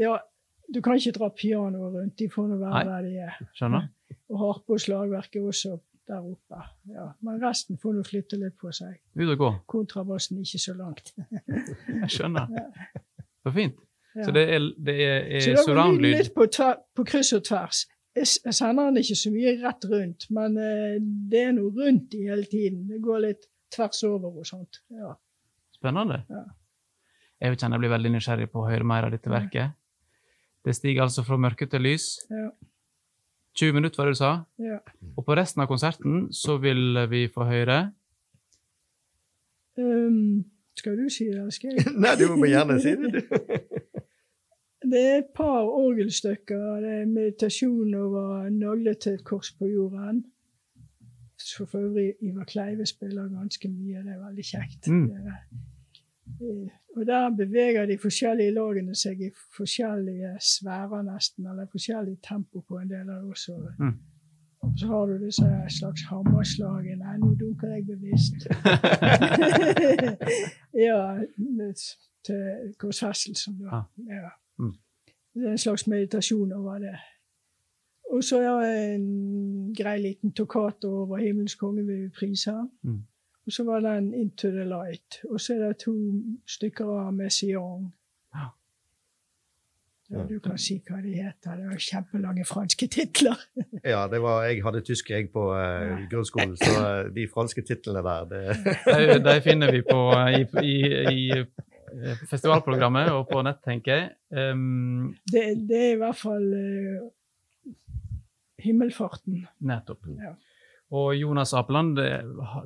ja, 0.00 0.16
du 0.74 0.80
kan 0.80 0.96
ikke 0.96 1.12
dra 1.18 1.28
pianoet 1.36 1.92
rundt. 1.98 2.16
De 2.18 2.30
får 2.30 2.48
nå 2.48 2.56
være 2.62 2.72
Nei. 2.72 2.84
der 2.88 3.02
de 3.02 3.16
er. 3.26 3.40
Skjønner? 3.58 3.88
Og 4.30 4.38
harpe 4.38 4.72
og 4.76 4.80
slagverket 4.80 5.42
også 5.42 5.76
der 6.10 6.24
oppe. 6.26 6.64
Ja. 6.90 7.06
Men 7.26 7.38
resten 7.42 7.78
får 7.80 7.96
nå 7.96 8.02
flytte 8.06 8.38
litt 8.40 8.56
på 8.60 8.72
seg. 8.74 8.98
Ut 9.16 9.28
og 9.28 9.38
gå. 9.40 9.52
Kontrabassen 9.70 10.42
ikke 10.42 10.60
så 10.62 10.74
langt. 10.78 11.14
Jeg 12.02 12.10
skjønner. 12.16 12.50
Så 13.40 13.54
fint. 13.54 13.78
Ja. 14.16 14.26
Så 14.26 14.34
det 14.34 14.44
er, 14.50 14.66
det 14.74 14.96
er, 15.06 15.40
Så 15.40 15.54
er 15.54 15.78
da 15.78 15.86
går 15.86 15.96
lyden 16.02 16.18
litt 16.18 16.34
på, 16.34 16.46
tver, 16.50 16.80
på 16.98 17.06
kryss 17.06 17.32
og 17.36 17.44
tvers. 17.46 17.84
Jeg 18.18 18.54
sender 18.56 18.90
den 18.90 18.98
ikke 19.04 19.16
så 19.16 19.30
mye 19.30 19.52
rett 19.60 19.84
rundt, 19.86 20.26
men 20.34 20.56
uh, 20.58 20.96
det 21.30 21.44
er 21.46 21.52
noe 21.54 21.70
rundt 21.76 22.16
i 22.18 22.24
hele 22.26 22.48
tiden. 22.50 22.88
Det 22.90 22.98
går 23.04 23.22
litt 23.28 23.46
tvers 23.70 24.02
over 24.08 24.40
og 24.42 24.48
sånt. 24.48 24.82
Ja. 24.90 25.14
Spennende. 25.78 26.24
Ja. 26.28 26.42
Jeg 27.40 27.56
kjenner 27.56 27.78
jeg 27.78 27.86
blir 27.86 27.94
veldig 27.94 28.10
nysgjerrig 28.16 28.50
på 28.52 28.64
å 28.64 28.66
høre 28.68 28.84
mer 28.84 29.06
av 29.06 29.14
dette 29.14 29.30
verket. 29.32 29.78
Det 30.66 30.74
stiger 30.76 31.06
altså 31.06 31.22
fra 31.24 31.38
mørke 31.40 31.70
til 31.70 31.86
lys. 31.86 32.12
Ja. 32.28 32.50
20 33.58 33.72
minutter, 33.72 33.96
var 33.98 34.06
det 34.10 34.14
du 34.14 34.20
sa. 34.20 34.32
Ja. 34.58 34.78
Og 35.16 35.24
på 35.26 35.34
resten 35.36 35.62
av 35.62 35.66
konserten 35.70 36.28
så 36.32 36.56
vil 36.62 36.98
vi 37.10 37.26
få 37.32 37.44
høre 37.50 37.92
Um, 39.78 40.44
skal 40.76 40.96
du 40.98 41.06
si 41.08 41.24
det, 41.30 41.44
jeg? 41.62 41.84
Nei, 42.02 42.10
du 42.18 42.34
må 42.36 42.48
gjerne 42.50 42.74
si 42.82 42.90
det, 42.98 43.12
du. 43.14 43.20
Det 44.90 45.00
er 45.00 45.18
et 45.20 45.28
par 45.36 45.68
orgelstykker. 45.68 46.80
Det 46.80 46.92
er 47.02 47.06
meditasjon 47.06 47.94
over 47.94 48.48
naglet 48.48 48.98
til 49.04 49.18
et 49.18 49.24
kors 49.24 49.52
på 49.58 49.68
jorden. 49.68 50.22
Så 51.38 51.66
for 51.66 51.78
øvrig 51.84 52.14
Ivar 52.24 52.44
Kleive 52.48 52.86
spiller 52.86 53.28
ganske 53.28 53.68
mye. 53.68 54.00
Det 54.04 54.14
er 54.14 54.22
veldig 54.24 54.44
kjekt. 54.44 54.88
Mm. 54.88 55.04
Det 55.08 55.16
er- 55.16 55.69
Og 56.96 57.06
der 57.06 57.30
beveger 57.36 57.86
de 57.86 57.98
forskjellige 57.98 58.50
lagene 58.50 58.94
seg 58.94 59.20
i 59.20 59.30
forskjellige 59.56 60.32
sfærer, 60.40 61.02
nesten, 61.06 61.46
eller 61.46 61.66
forskjellig 61.72 62.16
tempo 62.28 62.60
på 62.68 62.78
en 62.78 62.90
del 62.90 63.10
av 63.10 63.22
det 63.22 63.30
også. 63.30 63.58
Mm. 63.78 63.98
Så 64.76 64.86
har 64.86 65.06
du 65.06 65.24
disse 65.24 65.46
slags 65.68 66.02
hammerslagene. 66.10 67.04
Nei, 67.04 67.16
nå 67.22 67.30
dunker 67.40 67.70
jeg 67.74 67.86
bevisst. 67.86 68.48
ja, 70.86 70.98
til 72.26 72.74
korsfestelsen, 72.78 73.62
da. 73.62 73.68
Ah. 73.76 73.86
Ja. 74.08 74.34
Mm. 74.58 74.74
Det 75.34 75.46
er 75.46 75.52
en 75.52 75.58
slags 75.58 75.86
meditasjon 75.86 76.52
over 76.52 76.78
det. 76.78 76.98
Og 78.10 78.24
så 78.24 78.40
er 78.42 78.60
det 78.60 78.94
en 78.94 79.74
grei 79.78 79.98
liten 80.02 80.32
tokkato 80.32 80.88
over 81.02 81.18
'Himmelens 81.18 81.54
konge 81.54 81.86
vi 81.86 82.08
priser. 82.08 82.68
Mm. 82.82 83.02
Og 83.50 83.54
så 83.54 83.64
var 83.66 83.80
det 83.80 83.90
en 83.98 84.14
'Into 84.14 84.48
the 84.48 84.64
Light'. 84.64 85.32
Og 85.32 85.40
så 85.40 85.54
er 85.54 85.58
det 85.58 85.76
to 85.82 85.92
stykker 86.46 86.86
av 87.06 87.14
Messiaen. 87.14 87.92
Ja. 88.34 88.44
Ja, 90.10 90.22
du 90.28 90.38
kan 90.38 90.58
si 90.58 90.76
hva 90.86 91.00
de 91.02 91.14
heter. 91.16 91.56
Det 91.56 91.64
var 91.66 91.80
kjempelange 91.82 92.44
franske 92.46 92.86
titler. 92.86 93.40
Ja, 93.92 94.06
det 94.12 94.20
var, 94.22 94.44
jeg 94.44 94.62
hadde 94.62 94.84
tysk 94.86 95.10
jeg 95.10 95.32
på 95.32 95.48
uh, 95.50 96.06
grunnskolen, 96.10 96.54
så 96.56 96.74
uh, 96.78 97.14
de 97.14 97.26
franske 97.34 97.62
titlene 97.66 98.02
der, 98.06 98.24
det 98.30 98.56
De, 98.86 99.18
de 99.24 99.40
finner 99.42 99.72
vi 99.72 99.82
på, 99.82 99.98
i, 100.38 100.46
i, 100.62 100.76
i 101.14 101.30
eh, 101.38 102.22
festivalprogrammet 102.30 103.10
og 103.10 103.26
på 103.32 103.42
nett, 103.42 103.58
tenker 103.66 103.96
jeg. 103.96 104.10
Um, 104.30 105.16
Det, 105.32 105.42
det 105.68 105.82
er 105.88 105.92
i 105.96 105.98
hvert 106.04 106.22
fall 106.22 106.46
uh, 106.54 107.74
himmelfarten. 108.62 109.42
nettopp. 109.58 110.06
Ja. 110.22 110.36
Og 110.92 111.12
Jonas 111.14 111.52
Apeland 111.54 111.98
eh, 112.02 112.24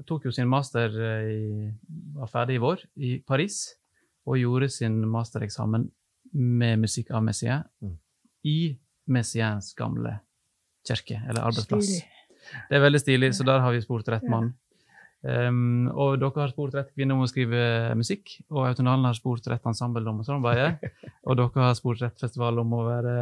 tok 0.08 0.24
jo 0.24 0.32
sin 0.32 0.48
master 0.48 0.88
eh, 0.96 1.26
i, 1.28 1.68
var 2.16 2.30
ferdig 2.32 2.56
i 2.56 2.62
vår 2.62 2.84
i 2.96 3.10
Paris, 3.26 3.74
og 4.26 4.38
gjorde 4.40 4.70
sin 4.72 5.02
mastereksamen 5.12 5.90
med 6.32 6.80
musikk 6.86 7.10
av 7.14 7.22
Messiaen 7.26 7.64
Mm. 7.84 7.98
i 8.44 8.78
Messiaens 9.08 9.74
gamle 9.76 10.18
kirke, 10.88 11.20
eller 11.28 11.42
arbeidsplass. 11.44 11.84
Stilig. 11.84 12.10
Det 12.70 12.76
er 12.76 12.80
veldig 12.84 13.00
stilig, 13.00 13.30
så 13.36 13.44
der 13.44 13.60
har 13.60 13.72
vi 13.72 13.80
spurt 13.84 14.08
rett 14.08 14.24
Ja. 14.24 14.30
mann. 14.30 14.54
Um, 15.24 15.86
og 15.88 16.18
dere 16.20 16.42
har 16.42 16.50
spurt 16.52 16.74
rett 16.76 16.90
kvinne 16.92 17.14
om 17.16 17.22
å 17.24 17.28
skrive 17.30 17.94
musikk, 17.96 18.34
og 18.52 18.66
Autonalen 18.68 19.08
har 19.08 19.16
spurt 19.16 19.46
rett 19.48 19.64
ensemble 19.70 20.04
om 20.10 20.20
å 20.20 20.26
samarbeide, 20.26 20.90
og 21.26 21.38
dere 21.40 21.64
har 21.64 21.78
spurt 21.78 22.02
rett 22.04 22.20
festival 22.20 22.60
om 22.60 22.74
å 22.76 22.82
være 22.84 23.14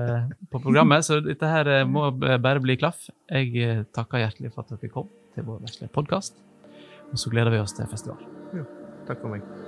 på 0.50 0.62
programmet, 0.64 1.06
så 1.06 1.20
dette 1.22 1.50
her 1.52 1.70
eh, 1.70 1.86
må 1.86 2.08
bare 2.18 2.62
bli 2.64 2.78
klaff. 2.80 3.06
Jeg 3.30 3.54
eh, 3.54 3.84
takker 3.94 4.24
hjertelig 4.24 4.50
for 4.50 4.66
at 4.66 4.74
dere 4.74 4.90
kom 4.94 5.12
til 5.36 5.46
vår 5.46 5.62
vesle 5.62 5.92
podkast, 5.94 6.42
og 7.12 7.20
så 7.22 7.30
gleder 7.30 7.54
vi 7.54 7.62
oss 7.62 7.78
til 7.78 7.86
festival. 7.92 8.18
Takk 9.06 9.22
for 9.22 9.36
meg. 9.36 9.61